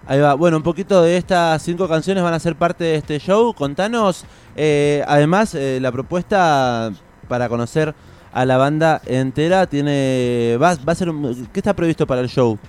Ahí 0.08 0.20
va. 0.20 0.34
Bueno, 0.36 0.58
un 0.58 0.64
poquito 0.64 1.02
de 1.02 1.18
estas 1.18 1.62
cinco 1.62 1.88
canciones 1.90 2.24
van 2.24 2.34
a 2.34 2.40
ser 2.40 2.56
parte 2.56 2.84
de 2.84 2.96
este 2.96 3.20
show. 3.20 3.54
Contanos, 3.54 4.26
eh, 4.56 5.04
además, 5.08 5.56
eh, 5.56 5.80
la 5.82 5.92
propuesta 5.92 6.92
para 7.28 7.50
conocer 7.50 7.94
a 8.36 8.46
la 8.46 8.58
banda 8.58 9.02
entera 9.06 9.66
tiene. 9.66 10.58
Va, 10.62 10.76
va 10.76 10.92
a 10.92 10.96
ser. 10.96 11.10
un- 11.10 11.48
¿Qué 11.54 11.60
está 11.62 11.74
previsto 11.74 12.06
para 12.06 12.22
el 12.22 12.28
show 12.30 12.60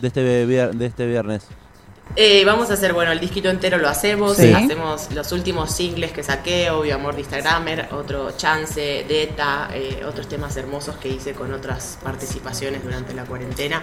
de 0.00 0.08
este, 0.08 0.46
vier- 0.46 0.72
de 0.72 0.86
este 0.86 1.06
viernes? 1.06 1.46
Eh, 2.16 2.44
vamos 2.44 2.68
a 2.70 2.74
hacer, 2.74 2.92
bueno, 2.92 3.12
el 3.12 3.20
disquito 3.20 3.48
entero 3.48 3.78
lo 3.78 3.88
hacemos. 3.88 4.36
Sí. 4.36 4.52
Hacemos 4.52 5.10
los 5.14 5.30
últimos 5.32 5.70
singles 5.70 6.12
que 6.12 6.22
saqué, 6.22 6.68
obvio, 6.70 6.96
Amor 6.96 7.14
de 7.14 7.20
Instagramer, 7.20 7.88
otro 7.92 8.32
Chance, 8.36 9.06
Deta, 9.08 9.70
eh, 9.72 10.02
otros 10.06 10.28
temas 10.28 10.56
hermosos 10.56 10.96
que 10.96 11.08
hice 11.08 11.32
con 11.32 11.54
otras 11.54 11.98
participaciones 12.02 12.82
durante 12.82 13.14
la 13.14 13.24
cuarentena. 13.24 13.82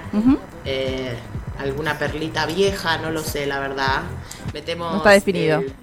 Eh, 0.66 1.16
alguna 1.60 1.98
perlita 1.98 2.46
vieja, 2.46 2.98
no 3.00 3.10
lo 3.10 3.24
sé, 3.24 3.46
la 3.48 3.60
verdad. 3.60 4.02
Metemos. 4.54 4.92
No 4.92 4.98
está 4.98 5.12
definido. 5.12 5.60
el- 5.62 5.74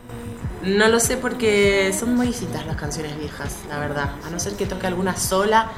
no 0.66 0.88
lo 0.88 1.00
sé 1.00 1.16
porque 1.16 1.92
son 1.98 2.14
muy 2.14 2.26
distintas 2.28 2.66
las 2.66 2.76
canciones 2.76 3.18
viejas, 3.18 3.54
la 3.68 3.78
verdad. 3.78 4.10
A 4.26 4.30
no 4.30 4.38
ser 4.40 4.54
que 4.54 4.66
toque 4.66 4.86
alguna 4.86 5.16
sola, 5.16 5.70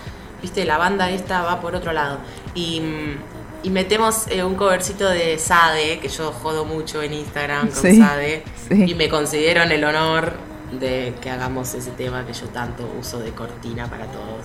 viste, 0.43 0.65
la 0.65 0.79
banda 0.79 1.11
esta 1.11 1.43
va 1.43 1.61
por 1.61 1.75
otro 1.75 1.93
lado. 1.93 2.19
Y, 2.55 2.81
mm, 2.81 3.17
y 3.65 3.71
metemos 3.71 4.27
eh, 4.29 4.43
un 4.45 4.55
covercito 4.55 5.09
de 5.09 5.39
Sade, 5.39 5.99
que 6.01 6.09
yo 6.09 6.33
jodo 6.33 6.65
mucho 6.65 7.03
en 7.03 7.13
Instagram 7.15 7.69
con 7.71 7.83
Sí, 7.83 7.99
Sade. 8.01 8.45
sí. 8.69 8.85
Y 8.89 8.95
me 8.95 9.09
considero 9.09 9.63
en 9.63 9.73
el 9.73 9.85
honor 9.85 10.33
de 10.73 11.15
que 11.21 11.31
hagamos 11.31 11.73
ese 11.75 11.91
tema 11.93 12.25
que 12.27 12.33
yo 12.35 12.47
tanto 12.49 12.89
uso 13.01 13.19
de 13.21 13.31
cortina 13.33 13.87
para 13.89 14.07
todos. 14.07 14.45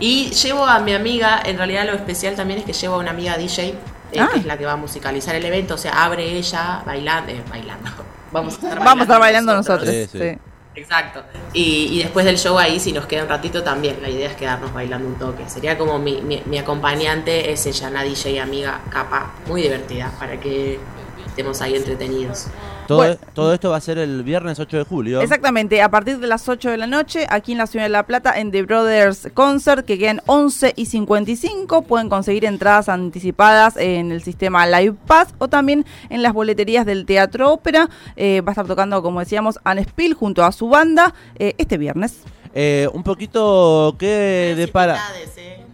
Y 0.00 0.30
llevo 0.30 0.64
a 0.66 0.78
mi 0.80 0.94
amiga, 0.94 1.40
en 1.44 1.56
realidad 1.58 1.84
lo 1.86 1.92
especial 1.94 2.34
también 2.36 2.60
es 2.60 2.64
que 2.66 2.72
llevo 2.72 2.94
a 2.94 2.98
una 2.98 3.10
amiga 3.10 3.36
DJ, 3.36 3.68
eh, 4.12 4.20
Ah. 4.20 4.28
que 4.32 4.38
es 4.40 4.46
la 4.46 4.56
que 4.56 4.64
va 4.64 4.72
a 4.72 4.76
musicalizar 4.76 5.34
el 5.34 5.44
evento, 5.44 5.74
o 5.74 5.78
sea, 5.78 6.04
abre 6.04 6.24
ella 6.38 6.82
bailando, 6.86 7.32
eh, 7.32 7.42
bailando. 7.50 7.90
Vamos 8.32 8.54
a 8.54 8.56
estar 8.56 8.70
bailando, 8.70 8.84
Vamos 8.84 9.00
a 9.00 9.04
estar 9.04 9.20
bailando 9.20 9.54
nosotros. 9.54 9.88
Sí, 9.88 10.06
sí. 10.10 10.18
sí. 10.18 10.38
Exacto. 10.74 11.24
Y, 11.52 11.88
y 11.92 12.02
después 12.02 12.24
del 12.24 12.38
show 12.38 12.56
ahí, 12.58 12.78
si 12.78 12.92
nos 12.92 13.06
queda 13.06 13.24
un 13.24 13.28
ratito 13.28 13.62
también, 13.62 14.00
la 14.00 14.08
idea 14.08 14.30
es 14.30 14.36
quedarnos 14.36 14.72
bailando 14.72 15.08
un 15.08 15.18
toque. 15.18 15.48
Sería 15.48 15.76
como 15.76 15.98
mi, 15.98 16.20
mi, 16.22 16.42
mi 16.46 16.58
acompañante, 16.58 17.50
es 17.52 17.66
ella, 17.66 17.88
una 17.88 18.04
DJ 18.04 18.40
amiga, 18.40 18.80
capa, 18.90 19.32
muy 19.46 19.62
divertida, 19.62 20.12
para 20.18 20.38
que 20.38 20.78
estemos 21.26 21.60
ahí 21.62 21.74
entretenidos. 21.74 22.46
Todo, 22.88 22.98
Bueno. 22.98 23.16
todo 23.34 23.52
esto 23.52 23.68
va 23.68 23.76
a 23.76 23.80
ser 23.82 23.98
el 23.98 24.22
viernes 24.22 24.58
8 24.58 24.78
de 24.78 24.82
julio. 24.84 25.20
Exactamente, 25.20 25.82
a 25.82 25.90
partir 25.90 26.18
de 26.18 26.26
las 26.26 26.48
8 26.48 26.70
de 26.70 26.78
la 26.78 26.86
noche, 26.86 27.26
aquí 27.28 27.52
en 27.52 27.58
la 27.58 27.66
Ciudad 27.66 27.84
de 27.84 27.90
La 27.90 28.06
Plata, 28.06 28.40
en 28.40 28.50
The 28.50 28.62
Brothers 28.62 29.28
Concert, 29.34 29.84
que 29.84 29.98
quedan 29.98 30.22
11 30.24 30.72
y 30.74 30.86
55, 30.86 31.82
pueden 31.82 32.08
conseguir 32.08 32.46
entradas 32.46 32.88
anticipadas 32.88 33.76
en 33.76 34.10
el 34.10 34.22
sistema 34.22 34.66
Live 34.66 34.96
Pass 35.06 35.34
o 35.36 35.48
también 35.48 35.84
en 36.08 36.22
las 36.22 36.32
boleterías 36.32 36.86
del 36.86 37.04
Teatro 37.04 37.52
Ópera. 37.52 37.90
Eh, 38.16 38.40
va 38.40 38.50
a 38.50 38.52
estar 38.52 38.66
tocando, 38.66 39.02
como 39.02 39.20
decíamos, 39.20 39.58
Anne 39.64 39.84
Spill 39.84 40.14
junto 40.14 40.42
a 40.42 40.50
su 40.50 40.70
banda 40.70 41.12
eh, 41.38 41.54
este 41.58 41.76
viernes. 41.76 42.20
Eh, 42.54 42.88
un 42.94 43.02
poquito, 43.02 43.94
¿qué 43.98 44.48
Ustedes 44.52 44.56
depara? 44.56 44.98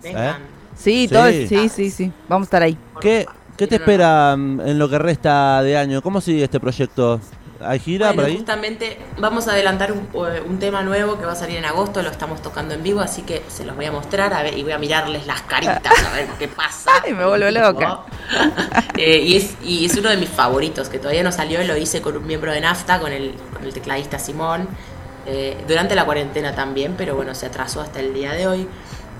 eh, 0.02 0.32
Sí. 0.76 1.08
todo, 1.08 1.30
sí, 1.30 1.68
sí, 1.68 1.90
sí. 1.90 2.12
Vamos 2.28 2.46
a 2.46 2.48
estar 2.48 2.62
ahí. 2.62 2.76
¿Qué, 3.00 3.26
qué 3.56 3.66
te 3.66 3.76
espera 3.76 4.36
mm, 4.36 4.60
en 4.60 4.78
lo 4.78 4.88
que 4.88 4.98
resta 4.98 5.62
de 5.62 5.76
año? 5.76 6.02
¿Cómo 6.02 6.20
sigue 6.20 6.44
este 6.44 6.60
proyecto? 6.60 7.20
¿Hay 7.60 7.78
gira 7.78 8.08
Bueno, 8.08 8.22
por 8.22 8.24
ahí? 8.26 8.36
justamente 8.36 8.98
vamos 9.18 9.48
a 9.48 9.52
adelantar 9.52 9.92
un, 9.92 10.08
eh, 10.26 10.42
un 10.44 10.58
tema 10.58 10.82
nuevo 10.82 11.18
que 11.18 11.24
va 11.24 11.32
a 11.32 11.36
salir 11.36 11.56
en 11.56 11.64
agosto, 11.64 12.02
lo 12.02 12.10
estamos 12.10 12.42
tocando 12.42 12.74
en 12.74 12.82
vivo, 12.82 13.00
así 13.00 13.22
que 13.22 13.42
se 13.48 13.64
los 13.64 13.74
voy 13.76 13.86
a 13.86 13.92
mostrar 13.92 14.34
a 14.34 14.42
ver, 14.42 14.58
y 14.58 14.62
voy 14.62 14.72
a 14.72 14.78
mirarles 14.78 15.26
las 15.26 15.42
caritas 15.42 15.92
a 16.04 16.14
ver 16.14 16.26
qué 16.38 16.48
pasa. 16.48 16.90
Ay, 17.04 17.14
me 17.14 17.24
vuelvo 17.24 17.50
loca. 17.50 18.00
Eh, 18.96 19.18
y, 19.18 19.36
es, 19.36 19.56
y 19.62 19.84
es 19.84 19.96
uno 19.96 20.08
de 20.08 20.16
mis 20.16 20.28
favoritos, 20.28 20.88
que 20.88 20.98
todavía 20.98 21.22
no 21.22 21.32
salió, 21.32 21.62
lo 21.64 21.76
hice 21.76 22.00
con 22.00 22.16
un 22.16 22.26
miembro 22.26 22.52
de 22.52 22.60
NAFTA, 22.60 23.00
con 23.00 23.12
el, 23.12 23.34
con 23.52 23.64
el 23.64 23.72
tecladista 23.72 24.18
Simón, 24.18 24.68
eh, 25.26 25.56
durante 25.66 25.94
la 25.94 26.04
cuarentena 26.04 26.54
también, 26.54 26.94
pero 26.96 27.16
bueno, 27.16 27.34
se 27.34 27.46
atrasó 27.46 27.80
hasta 27.80 28.00
el 28.00 28.14
día 28.14 28.32
de 28.32 28.46
hoy. 28.46 28.68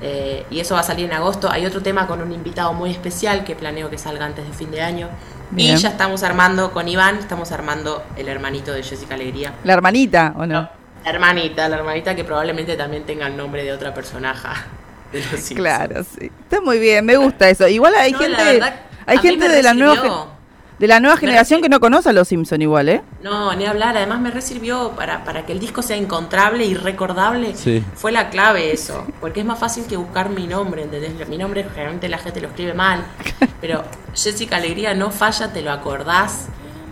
Eh, 0.00 0.44
y 0.50 0.60
eso 0.60 0.74
va 0.74 0.80
a 0.80 0.84
salir 0.84 1.06
en 1.06 1.12
agosto. 1.12 1.50
Hay 1.50 1.64
otro 1.66 1.82
tema 1.82 2.06
con 2.06 2.20
un 2.20 2.32
invitado 2.32 2.72
muy 2.72 2.90
especial 2.90 3.44
que 3.44 3.54
planeo 3.56 3.90
que 3.90 3.98
salga 3.98 4.26
antes 4.26 4.46
de 4.46 4.52
fin 4.52 4.70
de 4.70 4.82
año. 4.82 5.08
Bien. 5.50 5.76
Y 5.76 5.80
ya 5.80 5.90
estamos 5.90 6.22
armando 6.22 6.72
con 6.72 6.88
Iván, 6.88 7.18
estamos 7.18 7.52
armando 7.52 8.02
el 8.16 8.28
hermanito 8.28 8.72
de 8.72 8.82
Jessica 8.82 9.14
Alegría. 9.14 9.54
La 9.64 9.74
hermanita, 9.74 10.34
¿o 10.36 10.46
no? 10.46 10.68
La 11.04 11.10
hermanita, 11.10 11.68
la 11.68 11.76
hermanita 11.76 12.14
que 12.14 12.24
probablemente 12.24 12.76
también 12.76 13.04
tenga 13.04 13.26
el 13.26 13.36
nombre 13.36 13.62
de 13.62 13.72
otra 13.72 13.94
personaje. 13.94 14.48
De 15.12 15.22
los. 15.30 15.40
Claro, 15.50 16.02
sí. 16.02 16.30
Está 16.42 16.60
muy 16.60 16.80
bien, 16.80 17.04
me 17.04 17.16
gusta 17.16 17.48
eso. 17.48 17.68
Igual 17.68 17.94
hay 17.94 18.10
No, 18.12 18.18
gente, 18.18 18.44
verdad, 18.44 18.74
hay 19.06 19.18
gente 19.18 19.48
de 19.48 19.62
la 19.62 19.72
nueva 19.74 20.33
de 20.78 20.86
la 20.88 20.98
nueva 21.00 21.16
generación 21.16 21.62
que 21.62 21.68
no 21.68 21.78
conoce 21.80 22.08
a 22.08 22.12
los 22.12 22.26
Simpson 22.28 22.60
igual, 22.60 22.88
¿eh? 22.88 23.02
No, 23.22 23.54
ni 23.54 23.64
hablar. 23.64 23.96
Además 23.96 24.20
me 24.20 24.30
resirvió 24.30 24.90
para, 24.96 25.22
para 25.24 25.46
que 25.46 25.52
el 25.52 25.60
disco 25.60 25.82
sea 25.82 25.96
encontrable 25.96 26.64
y 26.64 26.74
recordable. 26.74 27.54
Sí. 27.54 27.82
Fue 27.94 28.10
la 28.12 28.28
clave 28.30 28.72
eso. 28.72 29.06
Porque 29.20 29.40
es 29.40 29.46
más 29.46 29.58
fácil 29.58 29.84
que 29.86 29.96
buscar 29.96 30.30
mi 30.30 30.46
nombre, 30.46 30.82
¿entendés? 30.82 31.28
Mi 31.28 31.38
nombre 31.38 31.62
generalmente 31.64 32.08
la 32.08 32.18
gente 32.18 32.40
lo 32.40 32.48
escribe 32.48 32.74
mal. 32.74 33.04
Pero 33.60 33.84
Jessica 34.14 34.56
Alegría 34.56 34.94
no 34.94 35.10
falla, 35.10 35.52
te 35.52 35.62
lo 35.62 35.70
acordás 35.70 36.46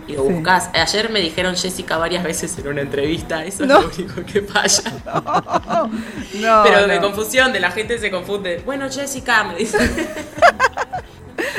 y 0.07 0.13
lo 0.13 0.23
Sí. 0.25 0.33
buscás. 0.33 0.69
Ayer 0.73 1.09
me 1.09 1.19
dijeron 1.21 1.55
Jessica 1.55 1.97
varias 1.97 2.23
veces 2.23 2.57
en 2.57 2.67
una 2.67 2.81
entrevista. 2.81 3.43
Eso 3.45 3.65
No. 3.65 3.79
es 3.89 3.99
lo 3.99 4.05
único 4.05 4.25
que 4.25 4.41
falla. 4.41 4.91
No, 6.35 6.61
Pero 6.63 6.87
de 6.87 6.95
no. 6.95 7.01
confusión, 7.01 7.53
de 7.53 7.59
la 7.59 7.71
gente 7.71 7.97
se 7.99 8.09
confunde. 8.11 8.61
Bueno, 8.65 8.87
Jessica, 8.89 9.43
me 9.43 9.55
dice. 9.55 9.77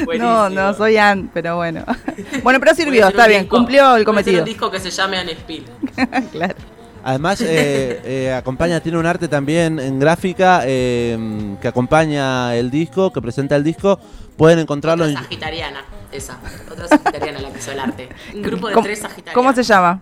No, 0.01 0.05
Buenísimo. 0.07 0.49
no, 0.51 0.75
soy 0.75 0.97
Ann, 0.97 1.31
pero 1.33 1.57
bueno. 1.57 1.85
Bueno, 2.43 2.61
pero 2.61 2.75
sirvió, 2.75 3.09
está 3.09 3.27
bien, 3.27 3.43
disco- 3.43 3.57
cumplió 3.57 3.97
el 3.97 4.05
cometido. 4.05 4.41
un 4.41 4.45
disco 4.45 4.71
que 4.71 4.81
se 4.81 4.91
llame 4.91 5.19
Anne 5.19 5.33
Spill. 5.33 5.65
claro. 6.33 6.55
Además, 7.05 7.41
eh, 7.43 8.01
eh, 8.05 8.33
acompaña, 8.33 8.81
tiene 8.81 8.99
un 8.99 9.07
arte 9.07 9.29
también 9.29 9.79
en 9.79 9.99
gráfica 9.99 10.63
eh, 10.65 11.57
que 11.61 11.69
acompaña 11.69 12.55
el 12.57 12.71
disco, 12.71 13.13
que 13.13 13.21
presenta 13.21 13.57
el 13.57 13.65
disco. 13.65 13.99
Pueden 14.37 14.59
encontrarlo 14.59 15.05
Otra 15.05 15.19
en, 15.19 15.23
sagitariana, 15.23 15.85
esa. 16.11 16.39
Otra 16.71 16.89
sagitariana 16.89 17.41
la 17.41 17.51
que 17.53 17.59
hizo 17.59 17.73
el 17.73 17.79
arte. 17.81 18.09
Un 18.35 18.43
grupo 18.43 18.69
de 18.69 18.75
¿Cómo, 18.75 18.85
tres 18.85 18.99
sagitarianas. 19.01 19.35
cómo 19.35 19.53
se 19.53 19.63
llama? 19.63 20.01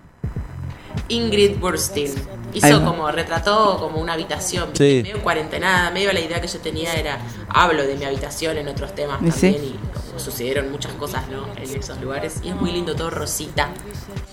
Ingrid 1.09 1.59
Burstein. 1.59 2.13
Hizo 2.55 2.85
como, 2.85 3.11
retrató 3.11 3.79
como 3.79 3.99
una 3.99 4.13
habitación. 4.13 4.71
Sí. 4.75 5.01
Medio 5.03 5.23
cuarentenada, 5.23 5.91
medio 5.91 6.13
la 6.13 6.21
idea 6.21 6.39
que 6.41 6.49
yo 6.49 6.59
tenía 6.59 6.93
era, 6.95 7.19
hablo 7.49 7.83
de 7.83 7.97
mi 7.97 8.05
habitación 8.05 8.59
en 8.59 8.69
otros 8.69 8.95
temas 8.95 9.21
sí. 9.35 9.53
también 9.53 9.65
y 9.65 9.77
como 9.95 10.19
sucedieron 10.19 10.71
muchas 10.71 10.93
cosas, 10.93 11.23
¿no? 11.29 11.47
En 11.57 11.81
esos 11.81 11.99
lugares. 12.03 12.41
Y 12.45 12.49
es 12.51 12.55
muy 12.57 12.71
lindo, 12.73 12.95
todo 12.95 13.09
rosita. 13.09 13.71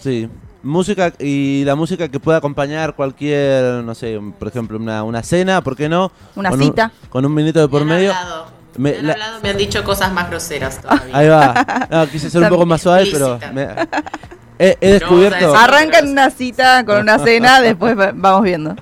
Sí. 0.01 0.27
Música 0.61 1.13
y 1.17 1.63
la 1.63 1.75
música 1.75 2.09
que 2.09 2.19
pueda 2.19 2.39
acompañar 2.39 2.93
cualquier, 2.93 3.81
no 3.85 3.95
sé, 3.95 4.19
por 4.37 4.49
ejemplo, 4.49 4.77
una, 4.77 5.03
una 5.03 5.23
cena, 5.23 5.61
¿por 5.61 5.77
qué 5.77 5.87
no? 5.87 6.11
Una 6.35 6.49
Con 6.49 6.59
un- 6.61 6.65
cita. 6.67 6.91
con 7.09 7.25
un 7.25 7.33
minuto 7.33 7.61
de 7.61 7.69
por 7.69 7.85
me 7.85 7.93
han 7.93 7.97
medio. 7.99 8.13
hablado, 8.13 8.47
Me- 8.75 8.91
me, 8.91 8.97
han 8.97 9.07
la- 9.07 9.13
hablado, 9.13 9.39
me 9.41 9.49
han 9.51 9.57
dicho 9.57 9.81
cosas 9.85 10.11
más 10.11 10.29
groseras 10.29 10.81
todavía. 10.81 11.15
Ahí 11.17 11.29
va. 11.29 11.87
No, 11.89 12.07
quise 12.09 12.29
ser 12.29 12.43
un 12.43 12.49
poco 12.49 12.65
más 12.65 12.81
suave, 12.81 13.07
pero 13.09 13.39
me- 13.53 13.67
he, 14.59 14.77
he 14.81 14.91
descubierto, 14.93 15.39
No, 15.41 15.51
o 15.51 15.55
sea, 15.55 15.63
Arrancan 15.63 16.09
una 16.09 16.29
cita 16.29 16.85
con 16.85 16.97
una 16.99 17.17
cena, 17.19 17.61
después 17.63 17.97
va- 17.97 18.11
vamos 18.13 18.43
viendo. 18.43 18.75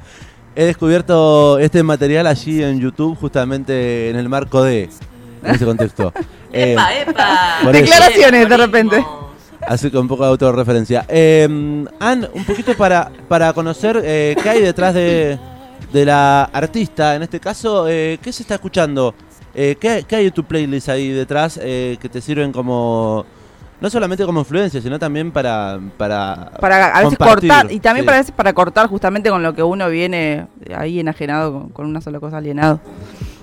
he 0.55 0.65
descubierto 0.65 1.59
este 1.59 1.83
material 1.83 2.27
allí 2.27 2.63
en 2.63 2.79
YouTube, 2.79 3.15
justamente 3.17 4.09
en 4.09 4.15
el 4.17 4.27
marco 4.27 4.63
de 4.63 4.89
en 5.43 5.55
ese 5.55 5.65
contexto. 5.65 6.11
Eh, 6.53 6.71
¡Epa, 6.71 6.93
epa! 6.95 7.39
por 7.61 7.75
eso. 7.75 7.83
Declaraciones, 7.83 8.47
de 8.49 8.57
repente. 8.57 9.05
Así 9.67 9.91
que 9.91 9.97
un 9.97 10.07
poco 10.07 10.23
de 10.23 10.29
autorreferencia. 10.29 11.05
Eh, 11.09 11.43
Ann, 11.99 12.27
un 12.33 12.45
poquito 12.45 12.73
para, 12.75 13.11
para 13.27 13.51
conocer 13.51 14.01
eh, 14.01 14.33
qué 14.41 14.49
hay 14.49 14.61
detrás 14.61 14.93
de, 14.93 15.37
de 15.91 16.05
la 16.05 16.43
artista. 16.45 17.15
En 17.15 17.23
este 17.23 17.41
caso, 17.41 17.85
eh, 17.89 18.17
¿qué 18.23 18.31
se 18.31 18.43
está 18.43 18.55
escuchando? 18.55 19.13
Eh, 19.53 19.75
¿qué, 19.79 20.05
qué 20.07 20.15
hay 20.15 20.27
en 20.27 20.31
tu 20.31 20.45
playlist 20.45 20.87
ahí 20.87 21.09
detrás 21.09 21.59
eh, 21.61 21.97
que 22.01 22.07
te 22.07 22.21
sirven 22.21 22.53
como... 22.53 23.25
No 23.79 23.89
solamente 23.91 24.25
como 24.25 24.39
influencia, 24.39 24.81
sino 24.81 24.97
también 24.97 25.31
para... 25.31 25.79
Para, 25.97 26.51
Para 26.59 26.87
a 26.87 27.03
veces 27.03 27.17
compartir? 27.17 27.49
cortar, 27.51 27.71
y 27.71 27.79
también 27.79 28.03
Sí. 28.03 28.05
para 28.07 28.17
veces 28.17 28.31
para 28.35 28.53
cortar 28.53 28.87
justamente 28.87 29.29
con 29.29 29.43
lo 29.43 29.53
que 29.53 29.61
uno 29.61 29.87
viene 29.89 30.47
ahí 30.75 30.99
enajenado 30.99 31.53
con, 31.53 31.69
con 31.69 31.85
una 31.85 32.01
sola 32.01 32.19
cosa 32.19 32.37
alienado. 32.37 32.79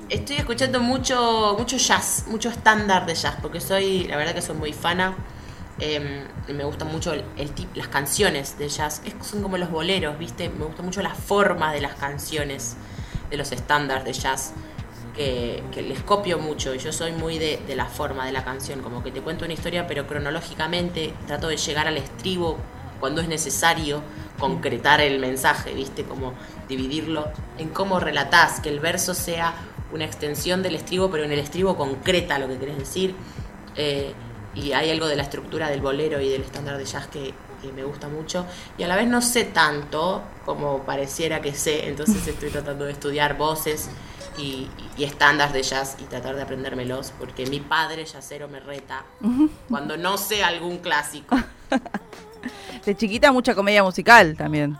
Estoy 0.08 0.36
escuchando 0.36 0.80
mucho, 0.80 1.54
mucho 1.58 1.76
jazz, 1.76 2.24
mucho 2.28 2.48
estándar 2.48 3.06
de 3.06 3.14
jazz, 3.14 3.36
porque 3.40 3.60
soy, 3.60 4.04
la 4.08 4.16
verdad 4.16 4.34
que 4.34 4.42
soy 4.42 4.56
muy 4.56 4.72
fana. 4.72 5.14
eh, 5.80 6.24
y 6.46 6.52
me 6.52 6.62
gustan 6.64 6.86
mucho 6.92 7.12
el, 7.12 7.24
el 7.36 7.52
tip- 7.52 7.74
las 7.74 7.88
canciones 7.88 8.58
de 8.58 8.68
jazz. 8.68 9.02
Es- 9.04 9.14
son 9.26 9.42
como 9.42 9.56
los 9.56 9.70
boleros, 9.70 10.16
¿viste? 10.18 10.48
Me 10.48 10.64
gusta 10.66 10.82
mucho 10.82 11.00
la 11.02 11.14
forma 11.14 11.72
de 11.72 11.80
las 11.80 11.94
canciones, 11.94 12.76
de 13.30 13.36
los 13.36 13.50
estándares 13.50 14.04
de 14.04 14.12
jazz, 14.12 14.52
que, 15.14 15.62
que 15.72 15.82
les 15.82 16.00
copio 16.00 16.38
mucho. 16.38 16.74
Yo 16.74 16.92
soy 16.92 17.12
muy 17.12 17.38
de, 17.38 17.60
de 17.66 17.76
la 17.76 17.86
forma 17.86 18.26
de 18.26 18.32
la 18.32 18.44
canción, 18.44 18.82
como 18.82 19.02
que 19.02 19.10
te 19.10 19.20
cuento 19.20 19.44
una 19.44 19.54
historia, 19.54 19.86
pero 19.86 20.06
cronológicamente 20.06 21.14
trato 21.26 21.48
de 21.48 21.56
llegar 21.56 21.86
al 21.86 21.96
estribo 21.96 22.58
cuando 23.00 23.20
es 23.20 23.28
necesario 23.28 24.02
concretar 24.38 25.00
el 25.00 25.18
mensaje, 25.18 25.74
¿viste? 25.74 26.04
Como 26.04 26.34
dividirlo 26.68 27.28
en 27.58 27.68
cómo 27.68 28.00
relatás, 28.00 28.60
que 28.60 28.68
el 28.68 28.80
verso 28.80 29.14
sea 29.14 29.54
una 29.92 30.04
extensión 30.04 30.62
del 30.62 30.74
estribo, 30.74 31.10
pero 31.10 31.24
en 31.24 31.32
el 31.32 31.38
estribo 31.38 31.76
concreta 31.76 32.38
lo 32.38 32.48
que 32.48 32.58
querés 32.58 32.78
decir. 32.78 33.14
Eh, 33.76 34.12
y 34.54 34.72
hay 34.72 34.90
algo 34.90 35.06
de 35.06 35.16
la 35.16 35.22
estructura 35.22 35.68
del 35.68 35.80
bolero 35.80 36.20
y 36.20 36.28
del 36.28 36.42
estándar 36.42 36.78
de 36.78 36.84
jazz 36.84 37.08
que, 37.08 37.34
que 37.60 37.72
me 37.72 37.84
gusta 37.84 38.08
mucho. 38.08 38.46
Y 38.78 38.84
a 38.84 38.88
la 38.88 38.96
vez 38.96 39.08
no 39.08 39.20
sé 39.20 39.44
tanto 39.44 40.22
como 40.44 40.84
pareciera 40.84 41.40
que 41.40 41.54
sé, 41.54 41.88
entonces 41.88 42.26
estoy 42.26 42.50
tratando 42.50 42.84
de 42.84 42.92
estudiar 42.92 43.36
voces 43.36 43.88
y, 44.38 44.68
y 44.96 45.04
estándares 45.04 45.52
de 45.52 45.62
jazz 45.62 45.96
y 46.00 46.04
tratar 46.04 46.36
de 46.36 46.42
aprendérmelos, 46.42 47.12
porque 47.18 47.46
mi 47.46 47.60
padre 47.60 48.04
jazzero 48.04 48.48
me 48.48 48.60
reta 48.60 49.04
cuando 49.68 49.96
no 49.96 50.18
sé 50.18 50.44
algún 50.44 50.78
clásico. 50.78 51.36
De 52.84 52.94
chiquita 52.94 53.32
mucha 53.32 53.54
comedia 53.54 53.82
musical 53.82 54.36
también. 54.36 54.76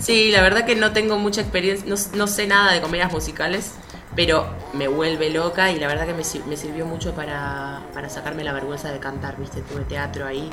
Sí, 0.00 0.30
la 0.30 0.40
verdad 0.40 0.64
que 0.64 0.76
no 0.76 0.92
tengo 0.92 1.18
mucha 1.18 1.42
experiencia, 1.42 1.86
no, 1.86 1.96
no 2.16 2.26
sé 2.26 2.46
nada 2.46 2.72
de 2.72 2.80
comedias 2.80 3.12
musicales, 3.12 3.74
pero 4.14 4.48
me 4.72 4.88
vuelve 4.88 5.30
loca 5.30 5.70
y 5.70 5.78
la 5.78 5.86
verdad 5.86 6.06
que 6.06 6.14
me, 6.14 6.22
me 6.46 6.56
sirvió 6.56 6.86
mucho 6.86 7.14
para, 7.14 7.82
para 7.92 8.08
sacarme 8.08 8.44
la 8.44 8.52
vergüenza 8.52 8.90
de 8.90 8.98
cantar, 8.98 9.36
viste, 9.38 9.60
tuve 9.62 9.84
teatro 9.84 10.26
ahí. 10.26 10.50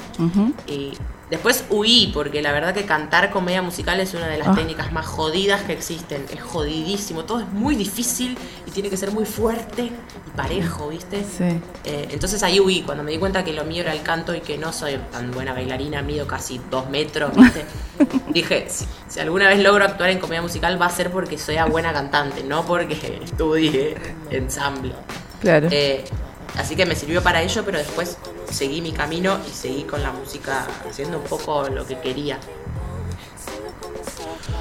Y 0.67 0.93
después 1.29 1.65
huí, 1.69 2.11
porque 2.13 2.41
la 2.41 2.51
verdad 2.51 2.73
que 2.73 2.85
cantar 2.85 3.31
comedia 3.31 3.61
musical 3.61 3.99
es 3.99 4.13
una 4.13 4.27
de 4.27 4.37
las 4.37 4.49
Ah. 4.49 4.55
técnicas 4.55 4.91
más 4.91 5.05
jodidas 5.05 5.61
que 5.63 5.73
existen. 5.73 6.25
Es 6.33 6.41
jodidísimo, 6.41 7.25
todo 7.25 7.39
es 7.39 7.47
muy 7.51 7.75
difícil 7.75 8.37
y 8.67 8.71
tiene 8.71 8.89
que 8.89 8.97
ser 8.97 9.11
muy 9.11 9.25
fuerte 9.25 9.83
y 9.83 10.37
parejo, 10.37 10.89
¿viste? 10.89 11.23
Sí. 11.23 11.59
Eh, 11.85 12.07
entonces 12.11 12.43
ahí 12.43 12.59
huí, 12.59 12.81
cuando 12.81 13.03
me 13.03 13.11
di 13.11 13.17
cuenta 13.17 13.43
que 13.43 13.53
lo 13.53 13.63
mío 13.63 13.81
era 13.81 13.93
el 13.93 14.01
canto 14.01 14.35
y 14.35 14.41
que 14.41 14.57
no 14.57 14.71
soy 14.73 14.97
tan 15.11 15.31
buena 15.31 15.53
bailarina, 15.53 16.01
mido 16.01 16.27
casi 16.27 16.59
dos 16.69 16.89
metros, 16.89 17.35
¿viste? 17.35 17.65
Dije, 18.29 18.67
si, 18.69 18.85
si 19.07 19.19
alguna 19.19 19.47
vez 19.47 19.59
logro 19.63 19.85
actuar 19.85 20.09
en 20.09 20.19
comedia 20.19 20.41
musical 20.41 20.79
va 20.81 20.87
a 20.87 20.89
ser 20.89 21.09
porque 21.11 21.37
soy 21.37 21.55
buena 21.71 21.93
cantante, 21.93 22.43
no 22.43 22.65
porque 22.65 23.19
estudie 23.23 23.95
ensamble. 24.29 24.93
Claro. 25.41 25.67
Eh, 25.71 26.03
así 26.57 26.75
que 26.75 26.85
me 26.85 26.95
sirvió 26.95 27.21
para 27.21 27.41
ello, 27.41 27.63
pero 27.65 27.77
después 27.77 28.17
seguí 28.49 28.81
mi 28.81 28.91
camino 28.91 29.37
y 29.47 29.53
seguí 29.53 29.83
con 29.83 30.01
la 30.01 30.11
música 30.11 30.67
haciendo 30.89 31.17
un 31.19 31.23
poco 31.25 31.67
lo 31.69 31.85
que 31.85 31.99
quería. 31.99 32.39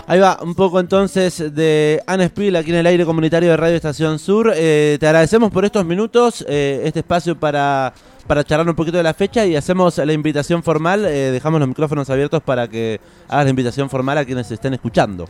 Ahí 0.06 0.20
va, 0.20 0.38
un 0.42 0.54
poco 0.54 0.80
entonces 0.80 1.54
de 1.54 2.02
Anne 2.06 2.28
Spiel 2.28 2.56
aquí 2.56 2.70
en 2.70 2.76
el 2.76 2.86
aire 2.86 3.06
comunitario 3.06 3.50
de 3.50 3.56
Radio 3.56 3.76
Estación 3.76 4.18
Sur. 4.18 4.52
Eh, 4.54 4.98
te 5.00 5.06
agradecemos 5.06 5.50
por 5.50 5.64
estos 5.64 5.84
minutos, 5.86 6.44
eh, 6.46 6.82
este 6.84 7.00
espacio 7.00 7.38
para, 7.38 7.94
para 8.26 8.44
charlar 8.44 8.68
un 8.68 8.74
poquito 8.74 8.98
de 8.98 9.02
la 9.02 9.14
fecha 9.14 9.46
y 9.46 9.56
hacemos 9.56 9.96
la 9.96 10.12
invitación 10.12 10.62
formal. 10.62 11.06
eh, 11.06 11.30
dejamos 11.30 11.58
los 11.58 11.68
micrófonos 11.68 12.10
abiertos 12.10 12.42
para 12.42 12.68
que 12.68 13.00
hagas 13.28 13.44
la 13.44 13.50
invitación 13.50 13.88
formal 13.88 14.18
a 14.18 14.26
quienes 14.26 14.50
estén 14.50 14.74
escuchando. 14.74 15.26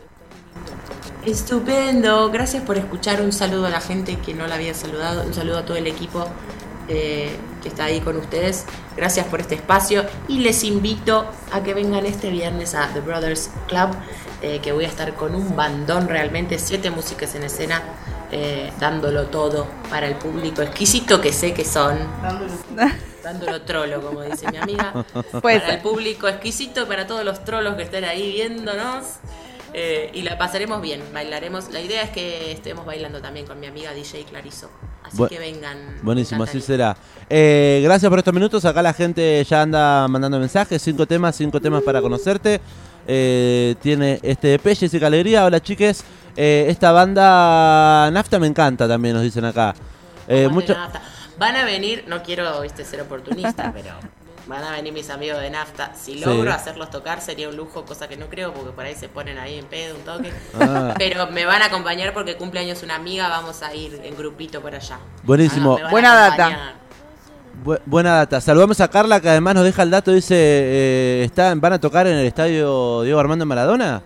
Estupendo, 1.25 2.29
gracias 2.29 2.63
por 2.63 2.77
escuchar. 2.77 3.21
Un 3.21 3.31
saludo 3.31 3.67
a 3.67 3.69
la 3.69 3.81
gente 3.81 4.17
que 4.17 4.33
no 4.33 4.45
la 4.45 4.55
había 4.55 4.73
saludado, 4.73 5.23
un 5.25 5.33
saludo 5.33 5.59
a 5.59 5.65
todo 5.65 5.77
el 5.77 5.87
equipo 5.87 6.27
eh, 6.87 7.35
que 7.61 7.69
está 7.69 7.85
ahí 7.85 7.99
con 8.01 8.17
ustedes. 8.17 8.65
Gracias 8.95 9.25
por 9.27 9.41
este 9.41 9.55
espacio 9.55 10.05
y 10.27 10.39
les 10.39 10.63
invito 10.63 11.25
a 11.51 11.63
que 11.63 11.73
vengan 11.73 12.05
este 12.05 12.29
viernes 12.29 12.75
a 12.75 12.87
The 12.93 13.01
Brothers 13.01 13.49
Club, 13.67 13.89
eh, 14.41 14.59
que 14.61 14.71
voy 14.71 14.85
a 14.85 14.87
estar 14.87 15.13
con 15.15 15.35
un 15.35 15.55
bandón 15.55 16.07
realmente, 16.07 16.59
siete 16.59 16.91
músicas 16.91 17.35
en 17.35 17.43
escena. 17.43 17.81
eh, 18.31 18.71
dándolo 18.79 19.27
todo 19.27 19.67
para 19.89 20.07
el 20.07 20.15
público 20.15 20.61
exquisito 20.61 21.21
que 21.21 21.31
sé 21.31 21.53
que 21.53 21.63
son. 21.63 21.97
Dándolo 23.23 23.61
trolo, 23.61 24.01
como 24.01 24.21
dice 24.21 24.49
mi 24.51 24.57
amiga. 24.57 25.05
Puede 25.41 25.59
para 25.59 25.73
el 25.75 25.81
público 25.81 26.27
exquisito, 26.27 26.87
para 26.87 27.07
todos 27.07 27.23
los 27.23 27.43
trolos 27.43 27.75
que 27.75 27.83
estén 27.83 28.03
ahí 28.03 28.33
viéndonos. 28.33 29.05
Eh, 29.77 30.09
y 30.13 30.21
la 30.21 30.37
pasaremos 30.37 30.81
bien, 30.81 31.01
bailaremos. 31.13 31.69
La 31.69 31.81
idea 31.81 32.01
es 32.03 32.09
que 32.11 32.53
estemos 32.53 32.85
bailando 32.85 33.19
también 33.21 33.45
con 33.45 33.59
mi 33.59 33.67
amiga 33.67 33.93
DJ 33.93 34.23
Clarizo. 34.23 34.69
Así 35.03 35.17
Bu- 35.17 35.27
que 35.27 35.37
vengan. 35.37 35.97
Buenísimo, 36.01 36.43
así 36.43 36.61
será. 36.61 36.95
Eh, 37.29 37.81
gracias 37.83 38.09
por 38.09 38.17
estos 38.17 38.33
minutos. 38.33 38.63
Acá 38.63 38.81
la 38.81 38.93
gente 38.93 39.43
ya 39.43 39.63
anda 39.63 40.07
mandando 40.07 40.39
mensajes. 40.39 40.81
Cinco 40.81 41.05
temas, 41.05 41.35
cinco 41.35 41.59
temas 41.59 41.83
para 41.83 42.01
conocerte. 42.01 42.61
Eh, 43.05 43.75
tiene 43.81 44.17
este 44.23 44.53
EP, 44.53 44.75
Jessica 44.75 45.07
Alegría. 45.07 45.43
Hola, 45.43 45.61
chiques. 45.61 46.05
Eh, 46.37 46.67
esta 46.69 46.93
banda 46.93 48.09
Nafta 48.11 48.39
me 48.39 48.47
encanta 48.47 48.87
también, 48.87 49.13
nos 49.15 49.23
dicen 49.23 49.43
acá. 49.43 49.75
Eh, 50.27 50.47
mucho-. 50.47 50.75
Van 51.37 51.55
a 51.57 51.65
venir, 51.65 52.05
no 52.07 52.23
quiero 52.23 52.61
viste 52.61 52.85
ser 52.85 53.01
oportunista, 53.01 53.73
pero 53.75 53.91
van 54.47 54.63
a 54.63 54.71
venir 54.71 54.93
mis 54.93 55.09
amigos 55.09 55.39
de 55.41 55.49
nafta. 55.49 55.93
Si 55.95 56.13
Sí. 56.13 56.19
logro 56.19 56.51
hacerlos 56.53 56.89
tocar 56.89 57.21
sería 57.21 57.49
un 57.49 57.55
lujo, 57.55 57.83
cosa 57.85 58.07
que 58.07 58.15
no 58.17 58.27
creo, 58.27 58.53
porque 58.53 58.71
por 58.71 58.85
ahí 58.85 58.95
se 58.95 59.09
ponen 59.09 59.37
ahí 59.37 59.57
en 59.57 59.65
pedo, 59.65 59.95
un 59.95 60.01
toque. 60.01 60.31
Ah. 60.59 60.93
Pero 60.97 61.27
me 61.31 61.45
van 61.45 61.61
a 61.61 61.65
acompañar 61.65 62.13
porque 62.13 62.35
cumpleaños 62.37 62.83
una 62.83 62.95
amiga, 62.95 63.27
vamos 63.29 63.61
a 63.63 63.73
ir 63.73 63.99
en 64.03 64.15
grupito 64.15 64.61
por 64.61 64.75
allá. 64.75 64.99
Buenísimo. 65.23 65.77
Ah, 65.83 65.89
Buena 65.89 66.13
data. 66.15 66.73
Bu- 67.63 67.79
buena 67.85 68.13
data. 68.15 68.41
Saludamos 68.41 68.79
a 68.81 68.87
Carla 68.89 69.19
que 69.21 69.29
además 69.29 69.55
nos 69.55 69.63
deja 69.63 69.81
el 69.83 69.89
dato. 69.89 70.11
Dice, 70.11 70.35
eh, 70.37 71.23
están, 71.25 71.59
¿van 71.61 71.73
a 71.73 71.79
tocar 71.79 72.05
en 72.05 72.15
el 72.17 72.25
estadio 72.25 73.01
Diego 73.03 73.19
Armando 73.19 73.45
Maradona? 73.45 74.01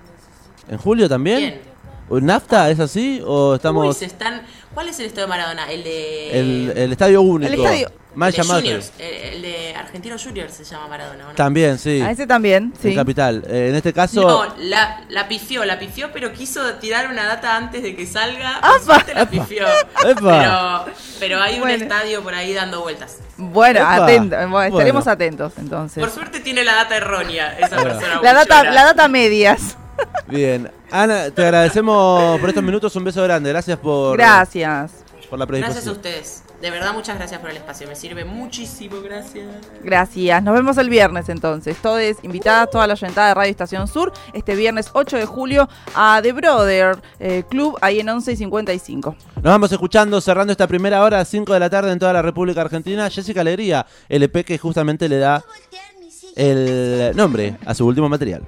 ¿En 0.69 0.77
julio 0.77 1.09
también? 1.09 1.59
¿Quién? 2.09 2.25
¿Nafta 2.25 2.69
es 2.69 2.79
así? 2.79 3.21
¿O 3.25 3.49
Uy, 3.51 3.55
estamos...? 3.57 3.97
se 3.97 4.05
están... 4.05 4.43
¿Cuál 4.73 4.89
es 4.89 4.99
el 4.99 5.07
estadio 5.07 5.25
de 5.25 5.29
Maradona? 5.29 5.71
El 5.71 5.83
de... 5.83 6.39
El, 6.39 6.73
el 6.75 6.91
estadio 6.91 7.21
único. 7.21 7.51
El 7.51 7.59
estadio- 7.59 7.91
Mal 8.19 8.29
el 8.29 8.35
de 8.35 8.41
llamado. 8.41 8.59
Juniors, 8.59 8.91
el, 8.99 9.13
el 9.35 9.41
de 9.41 9.75
Argentino 9.75 10.15
Juniors 10.21 10.53
se 10.53 10.63
llama 10.65 10.87
Maradona, 10.89 11.25
¿o 11.25 11.29
no? 11.29 11.35
También, 11.35 11.77
sí. 11.79 12.01
A 12.01 12.11
ese 12.11 12.27
también, 12.27 12.73
En 12.83 12.89
sí. 12.91 12.95
Capital. 12.95 13.43
Eh, 13.47 13.69
en 13.69 13.75
este 13.75 13.93
caso... 13.93 14.21
No, 14.21 14.55
la, 14.59 15.01
la 15.09 15.27
pifió, 15.27 15.63
la 15.65 15.79
pifió, 15.79 16.11
pero 16.11 16.33
quiso 16.33 16.73
tirar 16.75 17.09
una 17.09 17.25
data 17.25 17.55
antes 17.55 17.81
de 17.81 17.95
que 17.95 18.05
salga. 18.05 18.57
¡Apa! 18.57 19.03
La. 19.15 19.25
Pero, 19.29 20.85
pero 21.19 21.41
hay 21.41 21.59
un 21.59 21.69
estadio 21.69 22.21
por 22.21 22.33
ahí 22.33 22.53
dando 22.53 22.81
vueltas. 22.81 23.17
Bueno, 23.37 23.85
atento, 23.87 24.35
bueno, 24.49 24.63
estaremos 24.63 25.05
Bueno. 25.05 25.11
atentos 25.13 25.53
entonces. 25.57 26.03
Por 26.03 26.11
suerte 26.13 26.39
tiene 26.41 26.63
la 26.63 26.75
data 26.75 26.97
errónea 26.97 27.57
esa 27.57 27.77
persona. 27.81 28.19
La 28.21 28.33
data, 28.33 28.63
la 28.65 28.83
data 28.85 29.07
medias. 29.07 29.77
Bien. 30.27 30.69
Ana, 30.91 31.29
te 31.31 31.41
agradecemos 31.43 32.39
por 32.39 32.49
estos 32.49 32.63
minutos. 32.63 32.95
Un 32.95 33.03
beso 33.03 33.23
grande. 33.23 33.49
Gracias 33.49 33.77
por, 33.77 34.17
Gracias. 34.17 34.91
por 35.29 35.39
la 35.39 35.45
Gracias 35.45 35.85
a 35.85 35.91
predisposición. 35.91 35.95
ustedes. 35.95 36.43
De 36.61 36.71
verdad, 36.71 36.93
muchas 36.93 37.17
gracias 37.17 37.39
por 37.39 37.49
el 37.49 37.57
espacio. 37.57 37.87
Me 37.87 37.95
sirve 37.95 38.25
muchísimo. 38.25 39.01
Gracias. 39.01 39.47
Gracias. 39.81 40.43
Nos 40.43 40.53
vemos 40.53 40.77
el 40.77 40.89
viernes 40.89 41.29
entonces. 41.29 41.77
Todos 41.81 42.01
invitadas, 42.21 42.69
toda 42.69 42.85
la 42.85 42.93
oyentada 42.93 43.29
de 43.29 43.33
Radio 43.33 43.51
Estación 43.51 43.87
Sur, 43.87 44.11
este 44.33 44.55
viernes 44.55 44.89
8 44.93 45.17
de 45.17 45.25
julio 45.25 45.69
a 45.95 46.19
The 46.21 46.33
Brother 46.33 46.97
eh, 47.19 47.43
Club, 47.49 47.77
ahí 47.81 48.01
en 48.01 48.09
11 48.09 48.33
y 48.33 48.35
55. 48.35 49.15
Nos 49.35 49.43
vamos 49.43 49.71
escuchando, 49.71 50.19
cerrando 50.19 50.51
esta 50.51 50.67
primera 50.67 51.01
hora, 51.03 51.23
5 51.23 51.53
de 51.53 51.59
la 51.59 51.69
tarde 51.69 51.91
en 51.93 51.99
toda 51.99 52.11
la 52.11 52.21
República 52.21 52.61
Argentina. 52.61 53.09
Jessica 53.09 53.39
Alegría, 53.41 53.85
el 54.09 54.23
EP 54.23 54.43
que 54.43 54.57
justamente 54.57 55.07
le 55.07 55.19
da 55.19 55.43
el 56.35 57.15
nombre 57.15 57.57
a 57.65 57.73
su 57.73 57.85
último 57.85 58.09
material. 58.09 58.43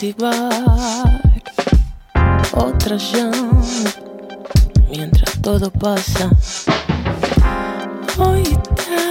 Activar 0.00 1.20
otra 2.54 2.96
llama 2.96 3.62
mientras 4.88 5.38
todo 5.42 5.70
pasa. 5.70 6.30
Hoy 8.16 8.40
está 8.44 9.04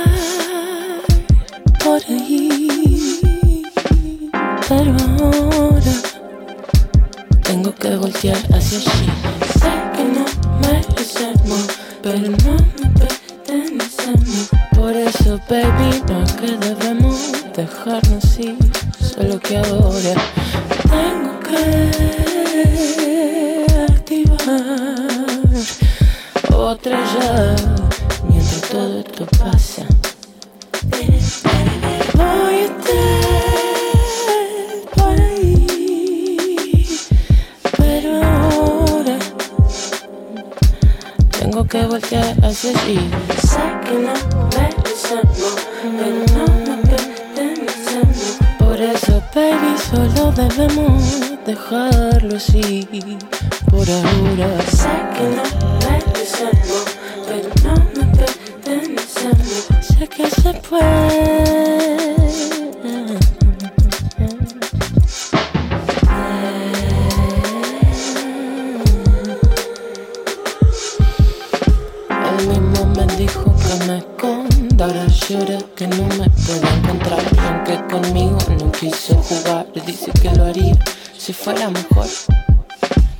por 1.83 2.01
ahí, 2.09 3.61
pero 4.67 4.95
ahora 5.19 5.93
tengo 7.43 7.75
que 7.75 7.95
voltear 7.95 8.37
hacia 8.51 8.79
allí. 8.79 9.11
Sé 9.61 9.71
que 9.93 10.03
no 10.05 10.25
merecemos, 10.59 11.67
pero 12.01 12.17
no 12.17 12.31
me 12.31 12.89
pertenecemos. 12.97 14.49
Por 14.75 14.95
eso, 14.95 15.39
baby, 15.47 16.01
no 16.09 16.25
que 16.37 16.57
debemos 16.57 17.31
dejarnos 17.55 18.39
ir. 18.39 18.88
Solo 19.15 19.39
que 19.39 19.57
ahora 19.57 20.13
tengo 20.89 21.39
que 21.39 21.55
activar 23.89 25.39
otra 26.53 26.97
llave 27.13 27.55
mientras 28.27 28.61
todo 28.69 28.99
esto 28.99 29.25
pasa. 29.39 29.83
Voy 32.13 32.55
a 32.55 32.65
estar 32.65 33.19
por 34.95 35.15
ahí, 35.19 36.87
pero 37.77 38.09
ahora 38.23 39.17
tengo 41.39 41.65
que 41.65 41.85
voltear 41.85 42.35
hacia 42.45 42.69
allí. 42.71 42.99
Sé 43.41 43.63
que 43.85 43.93
no 43.99 44.28
debemos 50.47 51.04
dejarlo 51.45 52.38
así. 52.38 52.88
Por 53.69 53.89
ahora, 53.89 54.49
sé 54.71 54.95
que 55.15 55.25
no 55.36 55.43
merecemos, 55.86 56.86
pero 57.28 57.49
no 57.63 57.73
nos 57.95 58.10
pertenecemos. 58.17 59.62
Sé 59.82 60.08
que 60.08 60.30
se 60.30 60.54
puede. 60.69 61.89
Él 72.30 72.47
mismo 72.47 72.86
me 72.95 73.06
dijo 73.17 73.43
que 73.43 73.73
me 73.88 73.97
esconda, 73.97 74.86
ahora 74.86 75.06
llora 75.08 75.58
que 75.75 75.88
no 75.88 76.06
me 76.17 76.30
puedo 76.30 76.67
encontrar. 76.78 77.23
Aunque 77.45 77.75
conmigo 77.93 78.38
no 78.58 78.71
quiso 78.71 79.15
jugar, 79.15 79.58
dice 79.91 80.12
que 80.21 80.30
lo 80.36 80.45
haría 80.45 80.78
si 81.17 81.34
fuera 81.34 81.69
mejor. 81.69 82.08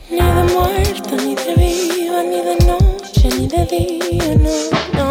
Ni 0.10 0.18
de 0.18 0.44
muerto, 0.54 1.16
ni 1.18 1.34
de 1.36 1.54
viva, 1.56 2.22
ni 2.24 2.42
de 2.48 2.58
noche, 2.68 3.30
ni 3.38 3.48
de 3.48 3.66
día, 3.66 4.36
no, 4.36 4.56
no. 4.98 5.10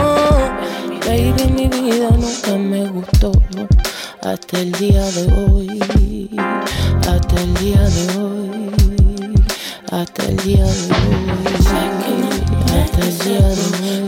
Baby, 1.07 1.45
mi 1.57 1.67
vida 1.67 2.11
nunca 2.11 2.57
me 2.57 2.87
gustó. 2.89 3.33
Hasta 4.23 4.61
el 4.61 4.73
día 4.73 5.05
de 5.17 5.25
hoy, 5.51 6.31
hasta 7.01 7.41
el 7.41 7.55
día 7.55 7.83
de 7.97 8.05
hoy, 8.19 9.35
hasta 9.91 10.23
el 10.27 10.37
día 10.37 10.65
de 10.65 10.85
hoy, 10.95 11.27
hasta 12.83 13.01
el 13.01 13.19
día 13.19 13.49
de 13.49 14.03
hoy, 14.03 14.08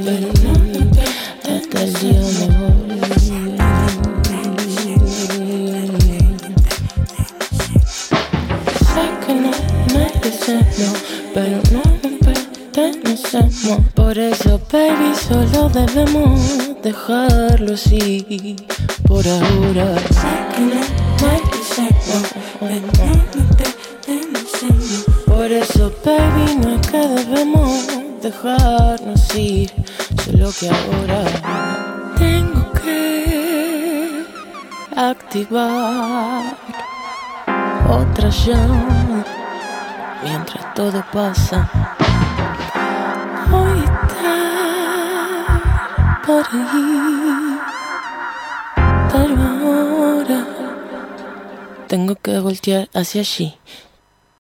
debemos 15.72 16.80
dejarlo 16.83 17.74
así. 17.74 18.56
Por 19.06 19.26
ahora. 19.26 19.96
Por 25.26 25.52
eso, 25.52 25.92
baby, 26.04 26.56
no 26.56 26.74
es 26.74 26.87
que 26.88 26.98
debemos 26.98 27.87
dejarnos 28.22 29.35
ir. 29.35 29.72
Solo 30.24 30.50
que 30.59 30.68
ahora 30.68 31.24
tengo 32.18 32.72
que 32.72 34.24
activar 34.96 36.56
otra 37.88 38.28
llama 38.28 39.24
mientras 40.22 40.74
todo 40.74 41.02
pasa. 41.12 41.68
Hoy 43.52 43.80
está 43.80 44.60
por 46.31 46.47
ahí, 46.53 47.59
pero 49.11 49.35
ahora 49.43 50.47
tengo 51.88 52.14
que 52.14 52.38
voltear 52.38 52.88
hacia 52.95 53.23
allí. 53.23 53.59